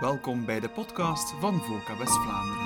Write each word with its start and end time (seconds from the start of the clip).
Welkom 0.00 0.44
bij 0.44 0.60
de 0.60 0.68
podcast 0.68 1.34
van 1.40 1.58
VOCA 1.58 1.98
West-Vlaanderen. 1.98 2.64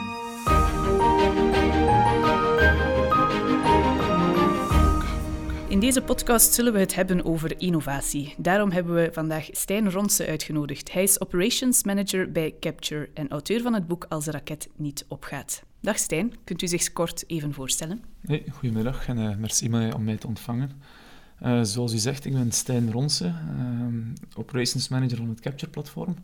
In 5.69 5.80
deze 5.80 6.03
podcast 6.03 6.53
zullen 6.53 6.72
we 6.72 6.79
het 6.79 6.95
hebben 6.95 7.24
over 7.24 7.61
innovatie. 7.61 8.35
Daarom 8.38 8.71
hebben 8.71 8.95
we 8.95 9.08
vandaag 9.12 9.48
Stijn 9.51 9.90
Ronse 9.90 10.27
uitgenodigd. 10.27 10.93
Hij 10.93 11.03
is 11.03 11.21
Operations 11.21 11.85
Manager 11.85 12.33
bij 12.33 12.54
Capture 12.61 13.08
en 13.15 13.29
auteur 13.29 13.60
van 13.60 13.74
het 13.74 13.87
boek 13.87 14.06
Als 14.08 14.24
de 14.24 14.31
raket 14.31 14.69
niet 14.76 15.04
opgaat. 15.08 15.62
Dag 15.81 15.99
Stijn, 15.99 16.34
kunt 16.44 16.62
u 16.62 16.68
zich 16.68 16.92
kort 16.92 17.24
even 17.26 17.52
voorstellen? 17.52 18.02
Hey, 18.20 18.44
goedemiddag 18.52 19.08
en 19.08 19.18
uh, 19.18 19.36
merci 19.36 19.92
om 19.94 20.04
mij 20.04 20.16
te 20.16 20.26
ontvangen. 20.26 20.70
Uh, 21.42 21.62
zoals 21.62 21.92
u 21.92 21.98
zegt, 21.98 22.24
ik 22.24 22.32
ben 22.32 22.52
Stijn 22.52 22.92
Ronse, 22.92 23.24
uh, 23.26 23.32
Operations 24.34 24.88
Manager 24.88 25.16
van 25.16 25.28
het 25.28 25.40
Capture-platform. 25.40 26.16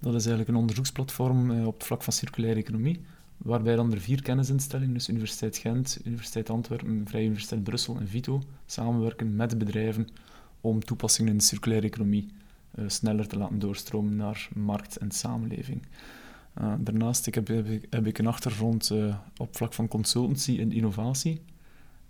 Dat 0.00 0.14
is 0.14 0.26
eigenlijk 0.26 0.48
een 0.48 0.56
onderzoeksplatform 0.56 1.50
uh, 1.50 1.66
op 1.66 1.74
het 1.74 1.84
vlak 1.84 2.02
van 2.02 2.12
circulaire 2.12 2.60
economie, 2.60 3.00
waarbij 3.36 3.76
dan 3.76 3.92
er 3.92 4.00
vier 4.00 4.22
kennisinstellingen, 4.22 4.94
dus 4.94 5.08
Universiteit 5.08 5.56
Gent, 5.56 5.98
Universiteit 6.04 6.50
Antwerpen, 6.50 7.06
Vrije 7.06 7.24
Universiteit 7.24 7.62
Brussel 7.62 7.96
en 7.98 8.08
Vito, 8.08 8.42
samenwerken 8.66 9.36
met 9.36 9.58
bedrijven 9.58 10.08
om 10.60 10.84
toepassingen 10.84 11.32
in 11.32 11.38
de 11.38 11.44
circulaire 11.44 11.86
economie 11.86 12.28
sneller 12.86 13.26
te 13.26 13.38
laten 13.38 13.58
doorstromen 13.58 14.16
naar 14.16 14.48
markt 14.54 14.96
en 14.96 15.10
samenleving. 15.10 15.82
Uh, 16.60 16.72
daarnaast 16.78 17.34
heb, 17.34 17.50
ik, 18.06 18.18
een 18.18 18.26
achtergrond 18.26 18.92
op 19.36 19.56
vlak 19.56 19.72
van 19.72 19.88
consultancy 19.88 20.58
en 20.60 20.72
innovatie. 20.72 21.40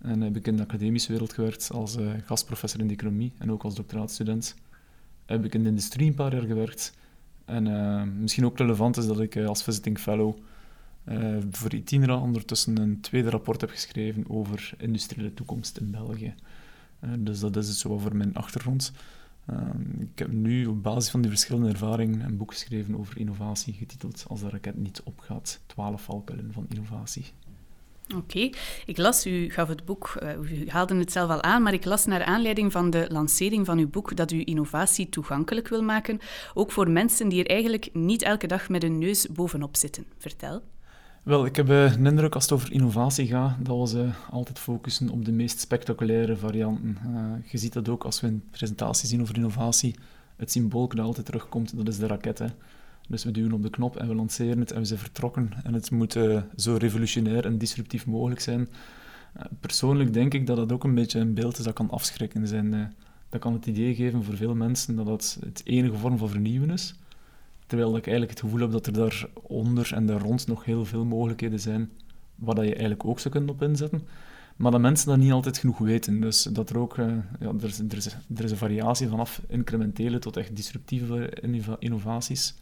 En 0.01 0.21
heb 0.21 0.35
ik 0.35 0.47
in 0.47 0.57
de 0.57 0.63
academische 0.63 1.11
wereld 1.11 1.33
gewerkt 1.33 1.71
als 1.71 1.97
gastprofessor 2.25 2.79
in 2.79 2.87
de 2.87 2.93
economie 2.93 3.31
en 3.37 3.51
ook 3.51 3.63
als 3.63 3.75
doctoraatstudent. 3.75 4.55
Heb 5.25 5.45
ik 5.45 5.53
in 5.53 5.63
de 5.63 5.69
industrie 5.69 6.07
een 6.07 6.13
paar 6.13 6.33
jaar 6.33 6.45
gewerkt. 6.45 6.93
En 7.49 8.21
misschien 8.21 8.45
ook 8.45 8.57
relevant 8.57 8.97
is 8.97 9.07
dat 9.07 9.19
ik 9.19 9.37
als 9.37 9.63
visiting 9.63 9.99
fellow 9.99 10.37
voor 11.51 11.73
Itinera 11.73 12.17
ondertussen 12.17 12.77
een 12.77 13.01
tweede 13.01 13.29
rapport 13.29 13.61
heb 13.61 13.69
geschreven 13.69 14.29
over 14.29 14.73
industriële 14.77 15.33
toekomst 15.33 15.77
in 15.77 15.91
België. 15.91 16.33
dus 17.19 17.39
dat 17.39 17.55
is 17.55 17.67
het 17.67 17.77
zo 17.77 17.89
over 17.89 18.15
mijn 18.15 18.35
achtergrond. 18.35 18.91
Uh, 19.49 19.59
ik 19.99 20.19
heb 20.19 20.31
nu 20.31 20.65
op 20.65 20.83
basis 20.83 21.09
van 21.09 21.21
die 21.21 21.29
verschillende 21.29 21.69
ervaringen 21.69 22.21
een 22.21 22.37
boek 22.37 22.51
geschreven 22.51 22.97
over 22.97 23.17
innovatie, 23.17 23.73
getiteld 23.73 24.25
Als 24.27 24.39
de 24.39 24.49
raket 24.49 24.77
niet 24.77 25.01
opgaat, 25.03 25.59
12 25.65 26.01
valkuilen 26.01 26.53
van 26.53 26.65
innovatie. 26.69 27.25
Oké, 28.15 28.49
ik 28.85 28.97
las, 28.97 29.25
u 29.25 29.49
gaf 29.49 29.67
het 29.67 29.85
boek, 29.85 30.19
uh, 30.23 30.51
u 30.51 30.69
haalde 30.69 30.95
het 30.95 31.11
zelf 31.11 31.29
al 31.29 31.41
aan, 31.41 31.63
maar 31.63 31.73
ik 31.73 31.85
las 31.85 32.05
naar 32.05 32.23
aanleiding 32.23 32.71
van 32.71 32.89
de 32.89 33.05
lancering 33.09 33.65
van 33.65 33.77
uw 33.77 33.89
boek 33.89 34.15
dat 34.15 34.31
u 34.31 34.41
innovatie 34.45 35.09
toegankelijk 35.09 35.67
wil 35.67 35.83
maken, 35.83 36.19
ook 36.53 36.71
voor 36.71 36.89
mensen 36.89 37.29
die 37.29 37.43
er 37.43 37.49
eigenlijk 37.49 37.89
niet 37.93 38.21
elke 38.21 38.47
dag 38.47 38.69
met 38.69 38.83
een 38.83 38.97
neus 38.97 39.27
bovenop 39.27 39.75
zitten. 39.75 40.05
Vertel. 40.17 40.61
Wel, 41.23 41.45
ik 41.45 41.55
heb 41.55 41.69
uh, 41.69 41.93
een 41.93 42.05
indruk 42.05 42.33
als 42.33 42.43
het 42.43 42.51
over 42.51 42.71
innovatie 42.71 43.27
gaat, 43.27 43.65
dat 43.65 43.91
we 43.91 43.99
uh, 43.99 44.15
altijd 44.29 44.59
focussen 44.59 45.09
op 45.09 45.25
de 45.25 45.31
meest 45.31 45.59
spectaculaire 45.59 46.37
varianten. 46.37 46.97
Uh, 47.07 47.51
je 47.51 47.57
ziet 47.57 47.73
dat 47.73 47.89
ook 47.89 48.03
als 48.03 48.21
we 48.21 48.27
een 48.27 48.43
presentatie 48.51 49.07
zien 49.07 49.21
over 49.21 49.35
innovatie. 49.35 49.95
Het 50.35 50.51
symbool 50.51 50.87
dat 50.87 50.99
altijd 50.99 51.25
terugkomt, 51.25 51.77
dat 51.77 51.87
is 51.87 51.97
de 51.97 52.07
raket. 52.07 52.39
Hè. 52.39 52.47
Dus 53.09 53.23
we 53.23 53.31
duwen 53.31 53.51
op 53.51 53.63
de 53.63 53.69
knop 53.69 53.97
en 53.97 54.07
we 54.07 54.15
lanceren 54.15 54.59
het 54.59 54.71
en 54.71 54.79
we 54.79 54.85
zijn 54.85 54.99
vertrokken. 54.99 55.51
En 55.63 55.73
het 55.73 55.91
moet 55.91 56.17
zo 56.55 56.75
revolutionair 56.75 57.45
en 57.45 57.57
disruptief 57.57 58.05
mogelijk 58.05 58.41
zijn. 58.41 58.69
persoonlijk 59.59 60.13
denk 60.13 60.33
ik 60.33 60.47
dat 60.47 60.57
dat 60.57 60.71
ook 60.71 60.83
een 60.83 60.95
beetje 60.95 61.19
een 61.19 61.33
beeld 61.33 61.57
is 61.57 61.63
dat 61.63 61.73
kan 61.73 61.89
afschrikken 61.89 62.47
zijn. 62.47 62.95
dat 63.29 63.41
kan 63.41 63.53
het 63.53 63.65
idee 63.65 63.95
geven 63.95 64.23
voor 64.23 64.35
veel 64.35 64.55
mensen 64.55 64.95
dat 64.95 65.05
dat 65.05 65.37
het 65.45 65.61
enige 65.65 65.97
vorm 65.97 66.17
van 66.17 66.29
vernieuwen 66.29 66.69
is. 66.69 66.95
Terwijl 67.67 67.97
ik 67.97 68.07
eigenlijk 68.07 68.31
het 68.31 68.39
gevoel 68.39 68.59
heb 68.59 68.71
dat 68.71 68.87
er 68.87 68.93
daaronder 68.93 69.93
en 69.93 70.05
daar 70.05 70.21
rond 70.21 70.47
nog 70.47 70.65
heel 70.65 70.85
veel 70.85 71.05
mogelijkheden 71.05 71.59
zijn 71.59 71.89
waar 72.35 72.55
dat 72.55 72.63
je 72.63 72.71
eigenlijk 72.71 73.05
ook 73.05 73.19
zou 73.19 73.33
kunnen 73.33 73.53
op 73.53 73.61
inzetten. 73.61 74.07
Maar 74.55 74.71
dat 74.71 74.81
mensen 74.81 75.07
dat 75.07 75.17
niet 75.17 75.31
altijd 75.31 75.57
genoeg 75.57 75.77
weten. 75.77 76.21
Dus 76.21 76.43
dat 76.43 76.69
er 76.69 76.77
ook, 76.77 76.97
uh, 76.97 77.05
ja, 77.39 77.47
er, 77.47 77.63
is, 77.63 77.79
er, 77.79 77.97
is, 77.97 78.05
er 78.35 78.43
is 78.43 78.51
een 78.51 78.57
variatie 78.57 79.07
vanaf 79.07 79.41
incrementele 79.47 80.19
tot 80.19 80.37
echt 80.37 80.55
disruptieve 80.55 81.33
innovaties. 81.79 82.55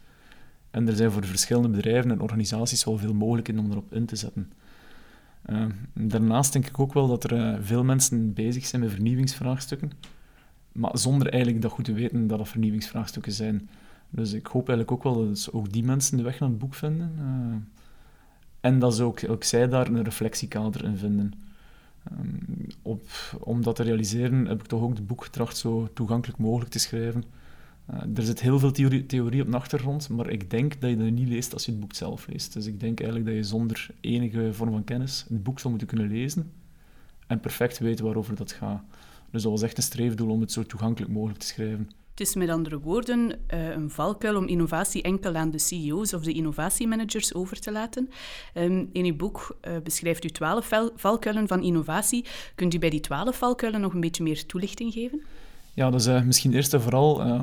En 0.70 0.88
er 0.88 0.96
zijn 0.96 1.10
voor 1.10 1.20
de 1.20 1.26
verschillende 1.26 1.68
bedrijven 1.68 2.10
en 2.10 2.20
organisaties 2.20 2.84
wel 2.84 2.98
veel 2.98 3.14
mogelijkheden 3.14 3.64
om 3.64 3.70
erop 3.70 3.92
in 3.92 4.06
te 4.06 4.16
zetten. 4.16 4.52
Uh, 5.46 5.64
daarnaast 5.92 6.52
denk 6.52 6.66
ik 6.66 6.78
ook 6.78 6.92
wel 6.92 7.08
dat 7.08 7.24
er 7.24 7.32
uh, 7.32 7.56
veel 7.60 7.84
mensen 7.84 8.32
bezig 8.32 8.66
zijn 8.66 8.82
met 8.82 8.90
vernieuwingsvraagstukken, 8.90 9.90
maar 10.72 10.98
zonder 10.98 11.28
eigenlijk 11.28 11.62
dat 11.62 11.72
goed 11.72 11.84
te 11.84 11.92
weten 11.92 12.26
dat 12.26 12.38
dat 12.38 12.48
vernieuwingsvraagstukken 12.48 13.32
zijn. 13.32 13.68
Dus 14.10 14.32
ik 14.32 14.46
hoop 14.46 14.68
eigenlijk 14.68 14.92
ook 14.92 15.14
wel 15.14 15.28
dat 15.28 15.48
ook 15.52 15.72
die 15.72 15.84
mensen 15.84 16.16
de 16.16 16.22
weg 16.22 16.38
naar 16.38 16.48
het 16.48 16.58
boek 16.58 16.74
vinden. 16.74 17.12
Uh, 17.18 17.56
en 18.60 18.78
dat 18.78 18.94
ze 18.94 19.02
ook, 19.02 19.28
ook 19.28 19.44
zij 19.44 19.68
daar 19.68 19.86
een 19.86 20.04
reflectiekader 20.04 20.84
in 20.84 20.96
vinden. 20.96 21.32
Um, 22.12 22.66
op, 22.82 23.02
om 23.40 23.62
dat 23.62 23.76
te 23.76 23.82
realiseren 23.82 24.46
heb 24.46 24.60
ik 24.60 24.66
toch 24.66 24.82
ook 24.82 24.96
het 24.96 25.06
boek 25.06 25.24
getracht 25.24 25.56
zo 25.56 25.88
toegankelijk 25.94 26.38
mogelijk 26.38 26.70
te 26.70 26.78
schrijven. 26.78 27.24
Uh, 27.90 28.16
er 28.16 28.22
zit 28.22 28.40
heel 28.40 28.58
veel 28.58 28.72
theorie, 28.72 29.06
theorie, 29.06 29.42
op 29.42 29.50
de 29.50 29.56
achtergrond, 29.56 30.08
maar 30.08 30.30
ik 30.30 30.50
denk 30.50 30.80
dat 30.80 30.90
je 30.90 30.96
dat 30.96 31.10
niet 31.10 31.28
leest 31.28 31.52
als 31.52 31.64
je 31.64 31.70
het 31.70 31.80
boek 31.80 31.94
zelf 31.94 32.26
leest. 32.26 32.52
Dus 32.52 32.66
ik 32.66 32.80
denk 32.80 33.00
eigenlijk 33.00 33.30
dat 33.30 33.38
je 33.38 33.48
zonder 33.48 33.88
enige 34.00 34.52
vorm 34.52 34.70
van 34.70 34.84
kennis 34.84 35.26
het 35.28 35.42
boek 35.42 35.58
zou 35.58 35.70
moeten 35.70 35.88
kunnen 35.88 36.08
lezen 36.08 36.52
en 37.26 37.40
perfect 37.40 37.78
weten 37.78 38.04
waarover 38.04 38.36
dat 38.36 38.52
gaat. 38.52 38.82
Dus 39.30 39.42
dat 39.42 39.52
was 39.52 39.62
echt 39.62 39.76
een 39.76 39.82
streefdoel 39.82 40.30
om 40.30 40.40
het 40.40 40.52
zo 40.52 40.62
toegankelijk 40.62 41.12
mogelijk 41.12 41.38
te 41.38 41.46
schrijven. 41.46 41.90
Het 42.10 42.26
is 42.26 42.34
met 42.34 42.48
andere 42.48 42.78
woorden 42.78 43.30
uh, 43.54 43.68
een 43.70 43.90
valkuil 43.90 44.36
om 44.36 44.46
innovatie 44.46 45.02
enkel 45.02 45.34
aan 45.34 45.50
de 45.50 45.58
CEO's 45.58 46.12
of 46.12 46.22
de 46.22 46.32
innovatiemanagers 46.32 47.34
over 47.34 47.60
te 47.60 47.72
laten. 47.72 48.10
Um, 48.54 48.88
in 48.92 49.04
uw 49.04 49.16
boek 49.16 49.58
uh, 49.68 49.76
beschrijft 49.82 50.24
u 50.24 50.28
twaalf 50.28 50.70
valkuilen 50.96 51.48
van 51.48 51.62
innovatie. 51.62 52.24
Kunt 52.54 52.74
u 52.74 52.78
bij 52.78 52.90
die 52.90 53.00
twaalf 53.00 53.36
valkuilen 53.36 53.80
nog 53.80 53.94
een 53.94 54.00
beetje 54.00 54.22
meer 54.22 54.46
toelichting 54.46 54.92
geven? 54.92 55.22
Ja, 55.78 55.90
dus 55.90 56.06
uh, 56.06 56.22
misschien 56.22 56.54
eerst 56.54 56.74
en 56.74 56.80
vooral, 56.80 57.26
uh, 57.26 57.40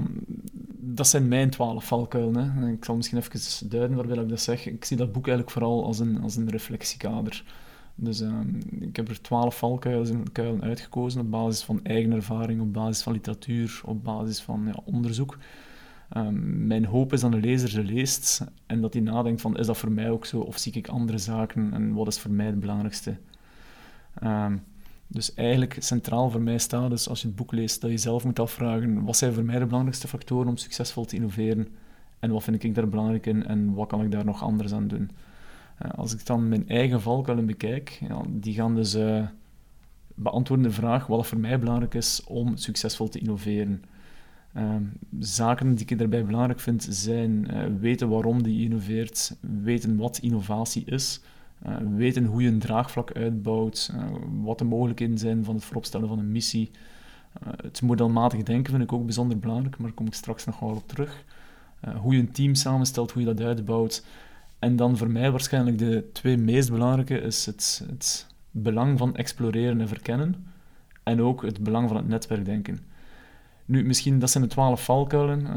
dat 0.80 1.08
zijn 1.08 1.28
mijn 1.28 1.50
twaalf 1.50 1.86
valkuilen. 1.86 2.52
Hè. 2.52 2.72
Ik 2.72 2.86
zal 2.86 2.96
misschien 2.96 3.18
even 3.18 3.70
duiden 3.70 3.98
waarbij 3.98 4.18
ik 4.18 4.30
dat 4.30 4.42
zeg. 4.42 4.66
Ik 4.66 4.86
zie 4.86 4.98
dat 4.98 5.12
boek 5.12 5.28
eigenlijk 5.28 5.58
vooral 5.58 5.86
als 5.86 6.00
een, 6.00 6.22
als 6.22 6.36
een 6.36 6.50
reflectiekader. 6.50 7.44
Dus 7.96 8.22
uh, 8.22 8.40
ik 8.80 8.96
heb 8.96 9.10
er 9.10 9.22
twaalf 9.22 9.58
valkuilen 9.58 10.62
uitgekozen 10.62 11.22
op 11.22 11.32
basis 11.32 11.64
van 11.64 11.80
eigen 11.84 12.12
ervaring, 12.12 12.62
op 12.62 12.74
basis 12.74 13.04
van 13.04 13.14
literatuur, 13.14 13.82
op 13.86 14.04
basis 14.04 14.42
van 14.42 14.64
ja, 14.66 14.80
onderzoek. 14.86 15.38
Um, 16.18 16.68
mijn 16.68 16.86
hoop 16.86 17.14
is 17.14 17.22
dat 17.22 17.32
de 17.32 17.40
lezer 17.40 17.70
ze 17.70 17.84
leest 17.84 18.46
en 18.66 18.82
dat 18.82 18.94
hij 18.94 19.02
nadenkt 19.02 19.42
van 19.42 19.58
is 19.58 19.66
dat 19.66 19.78
voor 19.78 19.92
mij 19.92 20.10
ook 20.10 20.26
zo 20.26 20.40
of 20.40 20.58
zie 20.58 20.74
ik 20.74 20.88
andere 20.88 21.18
zaken 21.18 21.74
en 21.74 21.94
wat 21.94 22.08
is 22.08 22.20
voor 22.20 22.32
mij 22.32 22.46
het 22.46 22.60
belangrijkste. 22.60 23.18
Um, 24.24 24.64
dus 25.08 25.34
eigenlijk 25.34 25.78
centraal 25.80 26.30
voor 26.30 26.42
mij 26.42 26.58
staat 26.58 26.90
dus 26.90 27.10
als 27.10 27.22
je 27.22 27.28
het 27.28 27.36
boek 27.36 27.52
leest 27.52 27.82
dat 27.82 27.92
je 27.92 27.98
zelf 27.98 28.24
moet 28.26 28.40
afvragen 28.40 29.04
wat 29.04 29.18
zijn 29.18 29.34
voor 29.34 29.44
mij 29.44 29.60
de 29.60 29.66
belangrijkste 29.66 30.08
factoren 30.08 30.48
om 30.48 30.58
succesvol 30.58 31.06
te 31.06 31.16
innoveren 31.16 31.68
en 32.20 32.32
wat 32.32 32.44
vind 32.44 32.64
ik 32.64 32.76
daar 32.76 32.90
belangrijk 32.90 33.26
in 33.26 33.46
en 33.46 33.74
wat 33.74 33.88
kan 33.88 34.02
ik 34.02 34.12
daar 34.12 34.26
nog 34.26 34.44
anders 34.44 34.74
aan 34.74 34.88
doen. 34.88 35.12
Als 35.96 36.14
ik 36.14 36.26
dan 36.26 36.48
mijn 36.48 36.70
eigen 36.70 37.02
valkuilen 37.02 37.46
bekijk, 37.46 37.98
ja, 38.08 38.22
die 38.30 38.54
gaan 38.54 38.76
dus 38.76 38.96
uh, 38.96 39.28
beantwoorden 40.16 40.66
de 40.66 40.72
vraag 40.72 41.08
wat 41.08 41.28
voor 41.28 41.40
mij 41.40 41.60
belangrijk 41.60 41.94
is 41.94 42.24
om 42.24 42.58
succesvol 42.58 43.08
te 43.08 43.20
innoveren. 43.20 43.84
Uh, 44.58 44.76
zaken 45.20 45.76
die 45.76 45.86
ik 45.86 45.98
daarbij 45.98 46.26
belangrijk 46.26 46.60
vind 46.60 46.88
zijn 46.90 47.48
weten 47.80 48.10
waarom 48.10 48.44
die 48.44 48.64
innoveert, 48.64 49.36
weten 49.64 49.98
wat 49.98 50.18
innovatie 50.18 50.86
is, 50.86 51.22
weten 51.96 52.26
hoe 52.26 52.42
je 52.42 52.48
een 52.48 52.60
draagvlak 52.60 53.12
uitbouwt, 53.12 53.94
wat 54.42 54.58
de 54.58 54.64
mogelijkheden 54.64 55.18
zijn 55.18 55.44
van 55.44 55.56
het 55.56 55.64
vooropstellen 55.64 56.08
van 56.08 56.20
een 56.20 56.32
missie. 56.32 56.72
het 57.62 57.82
modelmatig 57.82 58.44
denken 58.44 58.72
vind 58.72 58.84
ik 58.84 58.94
ook 58.94 59.06
bijzonder 59.06 59.40
belangrijk, 59.40 59.78
maar 59.78 59.88
daar 59.88 59.96
kom 59.96 60.08
ik 60.08 60.14
straks 60.14 60.46
nog 60.46 60.60
wel 60.60 60.70
op 60.70 60.88
terug. 60.88 61.24
hoe 62.02 62.14
je 62.14 62.20
een 62.20 62.32
team 62.32 62.56
samenstelt, 62.56 63.12
hoe 63.12 63.22
je 63.22 63.34
dat 63.34 63.46
uitbouwt. 63.46 64.06
En 64.60 64.76
dan 64.76 64.98
voor 64.98 65.10
mij 65.10 65.32
waarschijnlijk 65.32 65.78
de 65.78 66.10
twee 66.14 66.38
meest 66.38 66.72
belangrijke 66.72 67.20
is 67.20 67.46
het, 67.46 67.84
het 67.88 68.28
belang 68.52 68.98
van 68.98 69.16
exploreren 69.16 69.82
en 69.82 69.88
verkennen 69.88 70.46
en 71.04 71.22
ook 71.22 71.42
het 71.42 71.64
belang 71.64 71.88
van 71.88 71.98
het 71.98 72.08
netwerkdenken. 72.08 72.80
Nu, 73.66 73.86
misschien, 73.86 74.20
dat 74.20 74.30
zijn 74.30 74.44
de 74.44 74.50
twaalf 74.50 74.84
valkuilen. 74.84 75.48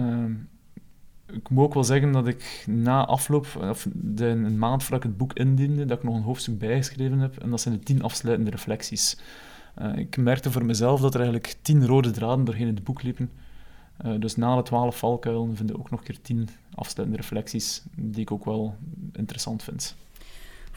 Ik 1.32 1.48
moet 1.48 1.64
ook 1.64 1.74
wel 1.74 1.84
zeggen 1.84 2.12
dat 2.12 2.26
ik 2.26 2.64
na 2.66 3.06
afloop, 3.06 3.46
of 3.70 3.86
de, 3.92 4.26
een 4.26 4.58
maand 4.58 4.82
voordat 4.82 5.04
ik 5.04 5.08
het 5.08 5.18
boek 5.18 5.32
indiende, 5.32 5.84
dat 5.84 5.98
ik 5.98 6.04
nog 6.04 6.14
een 6.14 6.22
hoofdstuk 6.22 6.58
bijgeschreven 6.58 7.18
heb. 7.18 7.38
En 7.38 7.50
dat 7.50 7.60
zijn 7.60 7.74
de 7.74 7.80
tien 7.80 8.02
afsluitende 8.02 8.50
reflecties. 8.50 9.18
Uh, 9.82 9.96
ik 9.96 10.16
merkte 10.16 10.50
voor 10.50 10.64
mezelf 10.64 11.00
dat 11.00 11.14
er 11.14 11.20
eigenlijk 11.20 11.56
tien 11.62 11.86
rode 11.86 12.10
draden 12.10 12.44
doorheen 12.44 12.66
het 12.66 12.84
boek 12.84 13.02
liepen. 13.02 13.30
Uh, 14.06 14.20
dus 14.20 14.36
na 14.36 14.56
de 14.56 14.62
twaalf 14.62 14.98
valkuilen 14.98 15.56
vinden 15.56 15.78
ook 15.78 15.90
nog 15.90 16.00
een 16.00 16.06
keer 16.06 16.20
tien 16.22 16.48
afsluitende 16.74 17.22
reflecties 17.22 17.82
die 17.94 18.20
ik 18.20 18.30
ook 18.30 18.44
wel 18.44 18.76
interessant 19.12 19.62
vind. 19.62 19.96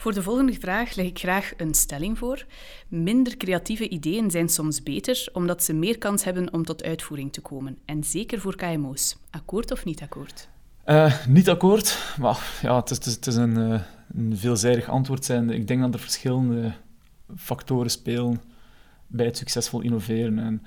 Voor 0.02 0.14
de 0.14 0.22
volgende 0.22 0.52
vraag 0.52 0.94
leg 0.94 1.06
ik 1.06 1.18
graag 1.18 1.52
een 1.56 1.74
stelling 1.74 2.18
voor. 2.18 2.46
Minder 2.88 3.36
creatieve 3.36 3.88
ideeën 3.88 4.30
zijn 4.30 4.48
soms 4.48 4.82
beter, 4.82 5.28
omdat 5.32 5.62
ze 5.62 5.72
meer 5.72 5.98
kans 5.98 6.24
hebben 6.24 6.52
om 6.52 6.64
tot 6.64 6.84
uitvoering 6.84 7.32
te 7.32 7.40
komen. 7.40 7.78
En 7.84 8.04
zeker 8.04 8.40
voor 8.40 8.56
KMO's. 8.56 9.16
Akkoord 9.30 9.70
of 9.70 9.84
niet 9.84 10.02
akkoord? 10.02 10.48
Uh, 10.86 11.26
niet 11.26 11.48
akkoord, 11.48 12.14
maar 12.20 12.58
ja, 12.62 12.76
het 12.76 13.26
is, 13.26 13.36
een, 13.36 13.58
uh, 13.58 13.80
een, 14.14 14.36
veelzijdig 14.36 14.88
antwoord 14.88 15.24
zijn. 15.24 15.50
Ik 15.50 15.68
denk 15.68 15.80
dat 15.80 15.94
er 15.94 16.00
verschillende 16.00 16.72
factoren 17.36 17.90
spelen 17.90 18.40
bij 19.06 19.26
het 19.26 19.36
succesvol 19.36 19.80
innoveren. 19.80 20.38
En 20.38 20.62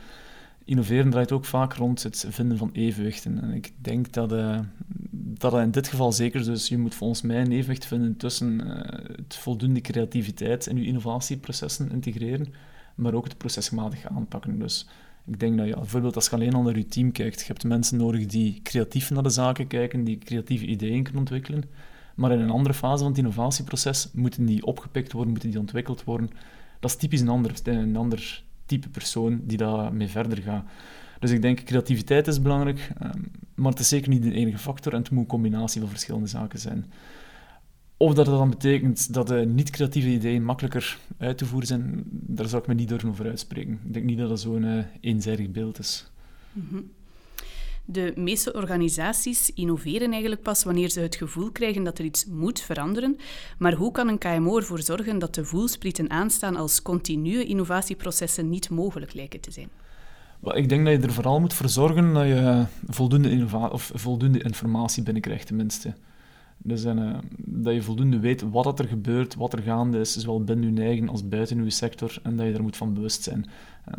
innoveren 0.66 1.10
draait 1.10 1.32
ook 1.32 1.46
vaak 1.46 1.74
rond 1.74 2.04
het 2.04 2.26
vinden 2.30 2.58
van 2.58 2.70
evenwichten. 2.74 3.42
En 3.42 3.52
ik 3.52 3.72
denk 3.78 4.14
dat, 4.14 4.32
uh, 4.32 4.60
dat 5.38 5.54
in 5.54 5.72
dit 5.72 5.88
geval 5.88 6.12
zeker 6.12 6.40
is. 6.40 6.46
Dus 6.46 6.68
je 6.68 6.78
moet 6.78 6.96
volgens 6.96 7.22
mij 7.22 7.42
een 7.42 7.52
evenwicht 7.52 7.86
vinden 7.86 8.18
tussen 8.18 8.60
het 9.16 9.36
voldoende 9.36 9.82
creativiteit 9.82 10.68
in 10.68 10.78
je 10.78 10.86
innovatieprocessen 10.86 11.92
integreren, 11.92 12.54
maar 12.96 13.14
ook 13.14 13.24
het 13.24 13.38
procesmatig 13.38 14.06
aanpakken. 14.06 14.60
Dus 14.60 14.88
ik 15.26 15.40
denk 15.40 15.58
dat 15.58 15.68
je 15.68 15.74
bijvoorbeeld 15.74 16.16
als 16.16 16.26
je 16.26 16.32
alleen 16.32 16.54
al 16.54 16.62
naar 16.62 16.78
je 16.78 16.86
team 16.86 17.12
kijkt, 17.12 17.40
je 17.40 17.46
hebt 17.48 17.64
mensen 17.64 17.98
nodig 17.98 18.26
die 18.26 18.60
creatief 18.64 19.10
naar 19.10 19.24
de 19.24 19.30
zaken 19.30 19.68
kijken, 19.68 20.04
die 20.04 20.18
creatieve 20.18 20.66
ideeën 20.66 21.04
kunnen 21.04 21.22
ontwikkelen. 21.22 21.64
Maar 22.16 22.32
in 22.32 22.40
een 22.40 22.50
andere 22.50 22.74
fase 22.74 22.98
van 22.98 23.08
het 23.08 23.18
innovatieproces 23.18 24.10
moeten 24.14 24.46
die 24.46 24.66
opgepikt 24.66 25.12
worden, 25.12 25.32
moeten 25.32 25.50
die 25.50 25.60
ontwikkeld 25.60 26.04
worden. 26.04 26.30
Dat 26.80 26.90
is 26.90 26.96
typisch 26.96 27.22
een 27.22 27.30
ander, 27.30 27.52
een 27.64 27.96
ander 27.96 28.44
type 28.66 28.90
persoon 28.90 29.42
die 29.44 29.58
daarmee 29.58 30.08
verder 30.08 30.42
gaat. 30.42 30.66
Dus 31.19 31.31
ik 31.31 31.41
denk, 31.41 31.63
creativiteit 31.63 32.27
is 32.27 32.41
belangrijk, 32.41 32.91
ehm, 33.00 33.21
maar 33.56 33.71
het 33.71 33.79
is 33.79 33.88
zeker 33.88 34.09
niet 34.09 34.23
de 34.23 34.33
enige 34.33 34.57
factor 34.57 34.94
en 34.94 35.00
het 35.00 35.12
moet 35.12 35.21
een 35.21 35.27
combinatie 35.27 35.81
van 35.81 35.89
verschillende 35.89 36.27
zaken 36.27 36.59
zijn. 36.59 36.85
Of 37.97 38.13
dat 38.13 38.27
het 38.27 38.35
dan 38.35 38.50
betekent 38.50 39.13
dat 39.13 39.27
de 39.27 39.45
niet-creatieve 39.45 40.07
ideeën 40.07 40.44
makkelijker 40.44 40.97
uit 41.17 41.38
te 41.38 41.45
voeren 41.45 41.67
zijn, 41.67 42.03
daar 42.09 42.47
zou 42.47 42.62
ik 42.62 42.67
me 42.67 42.73
niet 42.73 42.88
durven 42.88 43.09
over 43.09 43.25
uitspreken. 43.25 43.79
Ik 43.85 43.94
denk 43.94 44.06
niet 44.06 44.17
dat 44.17 44.29
dat 44.29 44.39
zo'n 44.39 44.63
uh, 44.63 44.83
eenzijdig 45.01 45.51
beeld 45.51 45.79
is. 45.79 46.12
Mhm. 46.51 46.81
De 47.88 48.13
meeste 48.15 48.53
organisaties 48.53 49.53
innoveren 49.53 50.12
eigenlijk 50.12 50.41
pas 50.41 50.63
wanneer 50.63 50.89
ze 50.89 51.00
het 51.00 51.15
gevoel 51.15 51.51
krijgen 51.51 51.83
dat 51.83 52.00
er 52.00 52.06
iets 52.06 52.25
moet 52.25 52.62
veranderen. 52.62 53.17
Maar 53.57 53.73
hoe 53.73 53.91
kan 53.91 54.07
een 54.07 54.17
KMO 54.17 54.57
ervoor 54.57 54.81
zorgen 54.81 55.19
dat 55.19 55.35
de 55.35 55.45
voelsprieten 55.45 56.09
aanstaan 56.09 56.56
als 56.56 56.81
continue 56.81 57.45
innovatieprocessen 57.45 58.50
niet 58.50 58.69
mogelijk 58.69 59.13
lijken 59.13 59.39
te 59.39 59.51
zijn? 59.51 59.69
Ik 60.42 60.70
denk 60.70 60.86
dat 60.86 60.94
je 60.94 61.08
er 61.08 61.14
vooral 61.14 61.40
moet 61.40 61.54
voor 61.54 61.70
zorgen 61.70 62.14
dat 62.14 62.28
je 62.28 62.66
voldoende, 62.88 63.48
of 63.72 63.92
voldoende 63.94 64.44
informatie 64.44 65.04
binnenkrijgt, 65.04 65.48
tenminste. 65.48 65.94
Dus 66.58 66.86
uh, 66.86 67.18
dat 67.38 67.74
je 67.74 67.82
voldoende 67.82 68.20
weet 68.20 68.42
wat 68.42 68.80
er 68.80 68.88
gebeurt, 68.88 69.36
wat 69.36 69.54
er 69.54 69.62
gaande 69.62 70.00
is, 70.00 70.18
zowel 70.18 70.44
binnen 70.44 70.76
je 70.76 70.82
eigen 70.82 71.10
als 71.10 71.28
buiten 71.28 71.64
je 71.64 71.70
sector, 71.70 72.20
en 72.24 72.36
dat 72.36 72.46
je 72.46 72.54
er 72.54 72.62
moet 72.62 72.78
van 72.78 72.94
bewust 72.94 73.24
zijn. 73.24 73.46
Uh, 73.90 73.94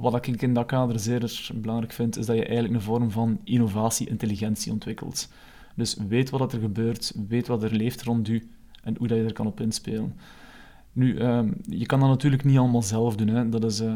wat 0.00 0.26
ik 0.26 0.42
in 0.42 0.54
dat 0.54 0.66
kader 0.66 0.98
zeer 0.98 1.50
belangrijk 1.54 1.92
vind, 1.92 2.16
is 2.16 2.26
dat 2.26 2.36
je 2.36 2.44
eigenlijk 2.44 2.74
een 2.74 2.80
vorm 2.80 3.10
van 3.10 3.40
innovatie-intelligentie 3.44 4.72
ontwikkelt. 4.72 5.28
Dus 5.74 5.96
weet 6.08 6.30
wat 6.30 6.52
er 6.52 6.60
gebeurt, 6.60 7.12
weet 7.28 7.46
wat 7.46 7.62
er 7.62 7.74
leeft 7.74 8.02
rond 8.02 8.28
u 8.28 8.48
en 8.82 8.96
hoe 8.98 9.08
dat 9.08 9.18
je 9.18 9.24
er 9.24 9.32
kan 9.32 9.46
op 9.46 9.60
inspelen. 9.60 10.14
Nu, 10.98 11.14
uh, 11.14 11.40
je 11.62 11.86
kan 11.86 12.00
dat 12.00 12.08
natuurlijk 12.08 12.44
niet 12.44 12.58
allemaal 12.58 12.82
zelf 12.82 13.16
doen. 13.16 13.28
Hè. 13.28 13.48
Dat 13.48 13.64
is, 13.64 13.80
uh, 13.80 13.94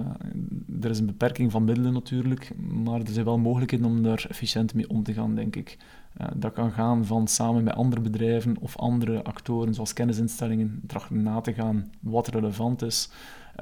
er 0.80 0.90
is 0.90 0.98
een 0.98 1.06
beperking 1.06 1.50
van 1.50 1.64
middelen 1.64 1.92
natuurlijk, 1.92 2.52
maar 2.84 3.00
er 3.00 3.08
zijn 3.08 3.24
wel 3.24 3.38
mogelijkheden 3.38 3.86
om 3.86 4.02
daar 4.02 4.26
efficiënt 4.28 4.74
mee 4.74 4.88
om 4.88 5.02
te 5.02 5.12
gaan, 5.12 5.34
denk 5.34 5.56
ik. 5.56 5.78
Uh, 6.20 6.26
dat 6.36 6.52
kan 6.52 6.70
gaan 6.70 7.04
van 7.04 7.28
samen 7.28 7.64
met 7.64 7.74
andere 7.74 8.00
bedrijven 8.00 8.56
of 8.60 8.76
andere 8.76 9.24
actoren, 9.24 9.74
zoals 9.74 9.92
kennisinstellingen, 9.92 10.80
trachten 10.86 11.22
na 11.22 11.40
te 11.40 11.52
gaan 11.52 11.90
wat 12.00 12.28
relevant 12.28 12.82
is. 12.82 13.10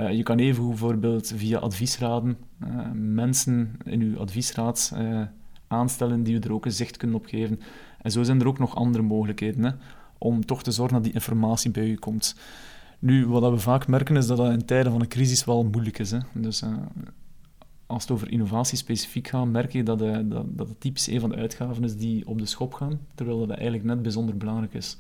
Uh, 0.00 0.12
je 0.12 0.22
kan 0.22 0.38
even 0.38 0.68
bijvoorbeeld 0.68 1.32
via 1.36 1.58
adviesraden 1.58 2.36
mensen 2.94 3.76
in 3.84 4.00
uw 4.00 4.18
adviesraad 4.18 4.94
aanstellen 5.66 6.22
die 6.22 6.34
u 6.34 6.38
er 6.38 6.52
ook 6.52 6.64
een 6.64 6.72
zicht 6.72 6.96
kunnen 6.96 7.16
op 7.16 7.26
geven. 7.26 7.60
En 8.02 8.10
zo 8.10 8.22
zijn 8.22 8.40
er 8.40 8.46
ook 8.46 8.58
nog 8.58 8.74
andere 8.74 9.04
mogelijkheden 9.04 9.78
om 10.18 10.46
toch 10.46 10.62
te 10.62 10.70
zorgen 10.70 10.94
dat 10.94 11.04
die 11.04 11.12
informatie 11.12 11.70
bij 11.70 11.88
u 11.88 11.94
komt. 11.94 12.34
Nu, 13.00 13.26
wat 13.26 13.52
we 13.52 13.58
vaak 13.58 13.86
merken 13.86 14.16
is 14.16 14.26
dat 14.26 14.36
dat 14.36 14.52
in 14.52 14.64
tijden 14.64 14.92
van 14.92 15.00
een 15.00 15.08
crisis 15.08 15.44
wel 15.44 15.64
moeilijk 15.64 15.98
is. 15.98 16.10
Hè. 16.10 16.18
Dus 16.34 16.62
uh, 16.62 16.76
als 17.86 18.02
het 18.02 18.10
over 18.10 18.30
innovatie 18.30 18.78
specifiek 18.78 19.28
gaat, 19.28 19.46
merk 19.46 19.72
je 19.72 19.82
dat, 19.82 20.02
uh, 20.02 20.18
dat, 20.24 20.44
dat 20.48 20.68
het 20.68 20.80
typisch 20.80 21.06
een 21.06 21.20
van 21.20 21.30
de 21.30 21.36
uitgaven 21.36 21.84
is 21.84 21.96
die 21.96 22.26
op 22.26 22.38
de 22.38 22.46
schop 22.46 22.74
gaan, 22.74 23.00
terwijl 23.14 23.38
dat 23.38 23.50
eigenlijk 23.50 23.84
net 23.84 24.02
bijzonder 24.02 24.36
belangrijk 24.36 24.74
is. 24.74 24.96